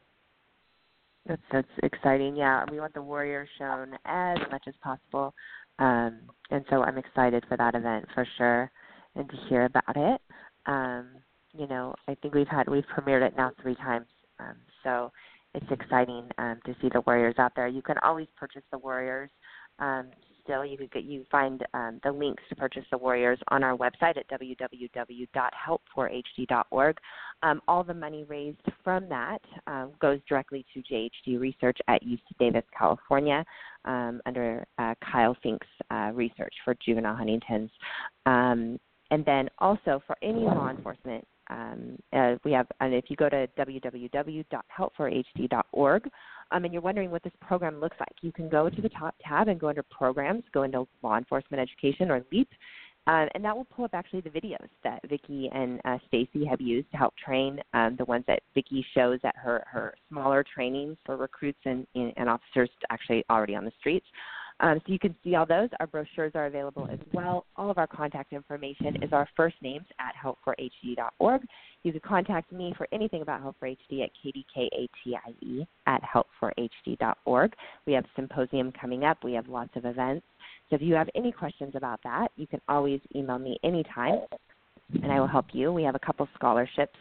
That's 1.31 1.43
that's 1.53 1.69
exciting. 1.85 2.35
Yeah, 2.35 2.65
we 2.73 2.81
want 2.81 2.93
the 2.93 3.03
Warriors 3.03 3.49
shown 3.57 3.97
as 4.05 4.37
much 4.51 4.65
as 4.67 4.75
possible, 4.83 5.33
um, 5.79 6.19
and 6.51 6.65
so 6.69 6.83
I'm 6.83 6.99
excited 6.99 7.45
for 7.49 7.57
that 7.57 7.77
event 7.77 8.05
for 8.15 8.27
sure, 8.37 8.69
and 9.15 9.31
to 9.31 9.37
hear 9.49 9.67
about 9.67 9.95
it. 9.95 10.21
Um, 10.67 11.11
you 11.53 11.69
know, 11.69 11.95
I 12.09 12.17
think 12.17 12.35
we've 12.35 12.49
had 12.49 12.69
we've 12.69 12.85
premiered 12.99 13.23
it 13.25 13.35
now 13.37 13.53
three 13.63 13.77
times, 13.77 14.07
um, 14.41 14.57
so 14.83 15.13
it's 15.55 15.71
exciting 15.71 16.29
um, 16.39 16.59
to 16.67 16.75
see 16.83 16.89
the 16.93 17.01
Warriors 17.07 17.37
out 17.39 17.53
there. 17.55 17.69
You 17.69 17.83
can 17.83 17.99
always 18.03 18.27
purchase 18.37 18.63
the 18.73 18.79
Warriors. 18.79 19.31
Um, 19.79 20.07
still, 20.51 20.65
you 20.65 20.77
could 20.77 20.91
get 20.91 21.05
you 21.05 21.25
find 21.31 21.65
um, 21.75 22.01
the 22.03 22.11
links 22.11 22.43
to 22.49 22.57
purchase 22.57 22.83
the 22.91 22.99
Warriors 22.99 23.39
on 23.49 23.63
our 23.63 23.77
website 23.77 24.17
at 24.17 24.29
www.help4hd.org. 24.29 26.97
Um, 27.43 27.63
all 27.69 27.85
the 27.85 27.95
money 27.95 28.25
raised 28.25 28.61
from 28.83 29.09
that 29.09 29.39
um, 29.67 29.93
goes 30.01 30.19
directly 30.29 30.67
to 30.75 30.83
JHD 30.83 31.41
research 31.41 31.79
at 31.89 32.03
UC 32.03 32.19
Davis, 32.39 32.65
California, 32.77 33.43
um, 33.85 34.21
under 34.27 34.67
uh, 34.79 34.95
Kyle 35.11 35.35
Fink's 35.43 35.67
uh, 35.91 36.11
research 36.15 36.53
for 36.65 36.75
juvenile 36.85 37.17
Huntington's. 37.17 37.71
Um, 38.27 38.79
and 39.11 39.25
then 39.25 39.49
also 39.59 40.03
for 40.07 40.17
any 40.23 40.41
law 40.41 40.69
enforcement, 40.71 41.27
um, 41.49 41.99
uh, 42.13 42.35
we 42.45 42.53
have, 42.53 42.67
and 42.81 42.95
if 42.95 43.07
you 43.09 43.17
go 43.17 43.29
to 43.29 43.49
www.help4hd.org, 43.59 46.11
um, 46.53 46.65
and 46.65 46.73
you're 46.73 46.83
wondering 46.83 47.11
what 47.11 47.23
this 47.23 47.33
program 47.41 47.81
looks 47.81 47.97
like, 48.01 48.15
you 48.23 48.33
can 48.33 48.49
go 48.49 48.69
to 48.69 48.83
the 48.83 48.89
top 48.91 49.15
tab 49.27 49.49
and 49.49 49.59
go 49.61 49.69
under 49.69 49.85
programs, 49.85 50.43
go 50.53 50.63
into 50.63 50.87
law 51.03 51.17
enforcement 51.17 51.61
education 51.61 52.11
or 52.11 52.25
LEAP, 52.33 52.49
uh, 53.07 53.27
and 53.35 53.45
that 53.45 53.57
will 53.57 53.65
pull 53.65 53.85
up 53.85 53.95
actually 53.95 54.21
the 54.21 54.31
videos 54.31 54.69
that 54.85 55.01
Vicki 55.09 55.51
and 55.53 55.81
uh, 55.85 55.99
Stacey 56.07 56.45
have 56.45 56.61
used 56.61 56.91
to 56.91 56.97
help 56.97 57.15
train 57.17 57.59
um, 57.73 57.97
the 57.97 58.05
ones 58.05 58.25
that 58.27 58.41
Vicki 58.55 58.85
shows 58.95 59.19
at 59.25 59.35
her, 59.37 59.65
her 59.67 59.95
smaller 60.09 60.45
trainings 60.55 60.97
for 61.07 61.17
recruits 61.17 61.59
and, 61.65 61.87
and 61.95 62.29
officers 62.29 62.69
actually 62.91 63.25
already 63.31 63.57
on 63.57 63.65
the 63.65 63.73
streets. 63.79 64.07
Um, 64.61 64.81
so 64.87 64.93
you 64.93 64.99
can 64.99 65.15
see 65.25 65.35
all 65.35 65.47
those. 65.47 65.71
Our 65.81 65.87
brochures 65.87 66.33
are 66.35 66.47
available 66.47 66.87
as 66.93 66.99
well. 67.13 67.47
All 67.57 67.71
of 67.71 67.79
our 67.79 67.87
contact 67.87 68.33
information 68.33 69.03
is 69.03 69.13
our 69.13 69.27
first 69.37 69.57
names 69.63 69.87
at 69.99 70.15
help4hd.org. 70.23 71.43
You 71.83 71.93
can 71.93 72.01
contact 72.03 72.53
me 72.53 72.75
for 72.77 72.87
anything 72.93 73.23
about 73.23 73.41
Help 73.41 73.57
for 73.59 73.69
HD 73.69 74.05
at 74.05 74.11
kdkatie 74.23 75.67
at 75.87 76.03
help4hd.org. 76.03 77.53
We 77.87 77.93
have 77.95 78.05
symposium 78.15 78.73
coming 78.79 79.05
up. 79.05 79.25
We 79.25 79.33
have 79.33 79.49
lots 79.49 79.71
of 79.77 79.87
events. 79.87 80.27
So 80.69 80.77
if 80.77 80.83
you 80.83 80.95
have 80.95 81.09
any 81.15 81.33
questions 81.33 81.73
about 81.75 82.01
that, 82.05 82.29
you 82.37 82.47
can 82.47 82.61
always 82.69 83.01
email 83.17 83.39
me 83.39 83.59
anytime 83.65 84.21
and 85.03 85.13
I 85.13 85.21
will 85.21 85.27
help 85.27 85.47
you. 85.53 85.73
We 85.73 85.83
have 85.85 85.95
a 85.95 86.01
couple 86.01 86.29
scholarships 86.35 86.97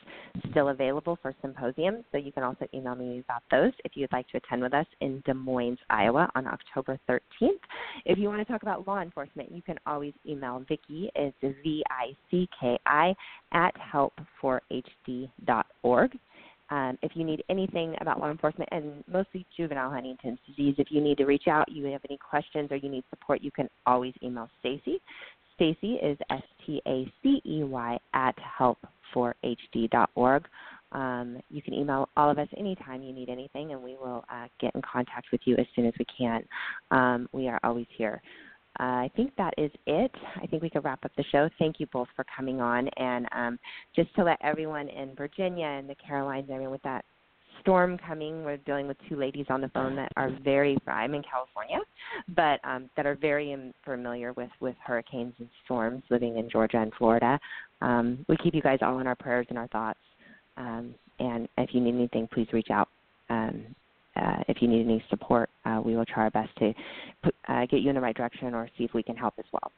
still 0.52 0.70
available 0.70 1.18
for 1.22 1.36
symposiums, 1.42 2.06
so 2.12 2.18
you 2.18 2.32
can 2.32 2.44
also 2.44 2.66
email 2.74 2.96
me 2.96 3.20
about 3.20 3.44
those 3.52 3.74
if 3.84 3.92
you'd 3.96 4.12
like 4.12 4.28
to 4.30 4.38
attend 4.38 4.62
with 4.62 4.74
us 4.74 4.86
in 5.02 5.22
Des 5.26 5.34
Moines, 5.34 5.78
Iowa 5.90 6.30
on 6.36 6.48
October 6.48 6.98
13th. 7.10 7.60
If 8.06 8.18
you 8.18 8.30
want 8.30 8.40
to 8.40 8.52
talk 8.52 8.62
about 8.62 8.88
law 8.88 9.02
enforcement, 9.02 9.52
you 9.52 9.62
can 9.62 9.78
always 9.86 10.14
email 10.28 10.64
Vicki, 10.68 11.12
it's 11.16 11.36
V-I-C-K-I, 11.42 13.16
at 13.52 13.74
help4hd.org. 13.94 16.18
Um, 16.72 17.00
if 17.02 17.14
you 17.16 17.24
need 17.24 17.44
anything 17.50 17.96
about 18.00 18.20
law 18.20 18.30
enforcement 18.30 18.70
and 18.72 19.04
mostly 19.12 19.44
juvenile 19.58 19.90
Huntington's 19.90 20.38
disease, 20.46 20.76
if 20.78 20.92
you 20.92 21.02
need 21.02 21.18
to 21.18 21.26
reach 21.26 21.48
out, 21.48 21.72
you 21.72 21.86
have 21.86 22.02
any 22.08 22.18
questions 22.18 22.72
or 22.72 22.76
you 22.76 22.90
need 22.90 23.04
support, 23.10 23.42
you 23.42 23.50
can 23.50 23.68
always 23.88 24.14
email 24.22 24.48
Stacey. 24.60 25.02
Stacey 25.60 25.96
is 25.96 26.18
S 26.30 26.42
T 26.66 26.82
A 26.88 27.12
C 27.22 27.42
E 27.46 27.64
Y 27.66 28.00
at 28.14 28.34
help4hd.org. 28.60 30.46
Um, 30.94 31.38
you 31.50 31.62
can 31.62 31.74
email 31.74 32.08
all 32.16 32.32
of 32.32 32.40
us 32.40 32.48
anytime 32.58 33.04
you 33.04 33.14
need 33.14 33.28
anything, 33.30 33.74
and 33.74 33.84
we 33.84 33.98
will 33.98 34.24
uh, 34.32 34.48
get 34.62 34.74
in 34.74 34.82
contact 34.82 35.28
with 35.34 35.42
you 35.44 35.58
as 35.58 35.66
soon 35.76 35.86
as 35.86 35.94
we 36.00 36.06
can. 36.18 36.44
Um, 36.92 37.28
we 37.34 37.50
are 37.50 37.60
always 37.64 37.88
here. 37.98 38.22
Uh, 38.80 38.84
I 38.84 39.12
think 39.18 39.36
that 39.38 39.54
is 39.58 39.70
it. 39.86 40.12
I 40.42 40.48
think 40.48 40.64
we 40.64 40.70
could 40.70 40.86
wrap 40.86 41.04
up 41.04 41.12
the 41.18 41.26
show. 41.30 41.50
Thank 41.60 41.82
you 41.82 41.88
both 41.92 42.08
for 42.16 42.26
coming 42.34 42.62
on. 42.62 42.88
And 42.96 43.28
um, 43.36 43.60
just 43.94 44.16
to 44.16 44.24
let 44.24 44.38
everyone 44.42 44.88
in 44.88 45.14
Virginia 45.14 45.66
and 45.66 45.90
the 45.90 45.96
Carolinas, 45.96 46.50
everyone 46.50 46.72
with 46.72 46.84
that 46.84 47.04
storm 47.62 47.98
coming, 47.98 48.44
we're 48.44 48.58
dealing 48.58 48.88
with 48.88 48.98
two 49.08 49.16
ladies 49.16 49.46
on 49.50 49.62
the 49.62 49.70
phone 49.70 49.96
that 49.96 50.12
are 50.16 50.32
very, 50.44 50.78
I'm 50.88 51.14
in 51.14 51.24
California, 51.24 51.80
but 52.36 52.60
um, 52.64 52.90
that 52.96 53.06
are 53.06 53.16
very 53.16 53.74
familiar 53.84 54.34
with, 54.34 54.50
with 54.60 54.76
hurricanes 54.84 55.34
and 55.40 55.50
storms 55.66 56.04
living 56.10 56.38
in 56.38 56.50
Georgia 56.50 56.78
and 56.78 56.92
Florida. 56.98 57.40
Um, 57.82 58.26
we 58.28 58.38
keep 58.38 58.54
you 58.54 58.62
guys 58.62 58.80
all 58.82 59.00
in 59.00 59.08
our 59.08 59.16
prayers 59.16 59.48
and 59.50 59.58
our 59.58 59.68
thoughts. 59.68 60.00
Um, 60.58 60.94
and 61.20 61.48
if 61.58 61.74
you 61.74 61.82
need 61.82 61.96
anything, 61.96 62.28
please 62.34 62.48
reach 62.54 62.70
out. 62.72 62.90
Um, 63.30 63.64
uh, 64.16 64.44
if 64.48 64.62
you 64.62 64.68
need 64.68 64.86
any 64.86 65.04
support, 65.10 65.50
uh, 65.66 65.82
we 65.84 65.96
will 65.96 66.06
try 66.06 66.24
our 66.24 66.32
best 66.32 66.50
to 66.58 66.74
put, 67.24 67.36
uh, 67.48 67.66
get 67.68 67.82
you 67.82 67.90
in 67.90 67.96
the 67.96 68.02
right 68.02 68.16
direction 68.16 68.54
or 68.54 68.70
see 68.78 68.84
if 68.84 68.94
we 68.94 69.04
can 69.04 69.16
help 69.16 69.34
as 69.38 69.46
well. 69.52 69.72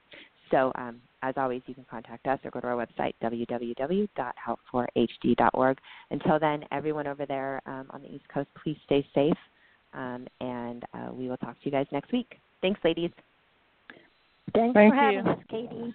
So, 0.50 0.72
um, 0.76 1.02
as 1.22 1.36
always, 1.38 1.61
you 1.65 1.76
can 1.76 1.86
contact 1.89 2.28
us 2.28 2.39
or 2.43 2.51
go 2.51 2.59
to 2.59 2.67
our 2.67 2.86
website, 2.86 3.13
www.help4hd.org. 3.24 5.78
Until 6.09 6.39
then, 6.39 6.65
everyone 6.72 7.07
over 7.07 7.26
there 7.26 7.61
um, 7.65 7.88
on 7.91 8.01
the 8.01 8.13
East 8.13 8.28
Coast, 8.34 8.49
please 8.63 8.78
stay 8.86 9.05
safe, 9.13 9.38
um, 9.93 10.26
and 10.39 10.84
uh, 10.93 11.09
we 11.13 11.28
will 11.30 11.38
talk 11.38 11.59
to 11.59 11.65
you 11.65 11.72
guys 11.72 11.86
next 11.91 12.11
week. 12.11 12.39
Thanks, 12.61 12.80
ladies. 12.84 13.11
Thanks 14.53 14.74
Thank 14.74 14.93
for 14.93 15.11
you. 15.11 15.17
having 15.17 15.32
us, 15.32 15.39
Katie. 15.49 15.93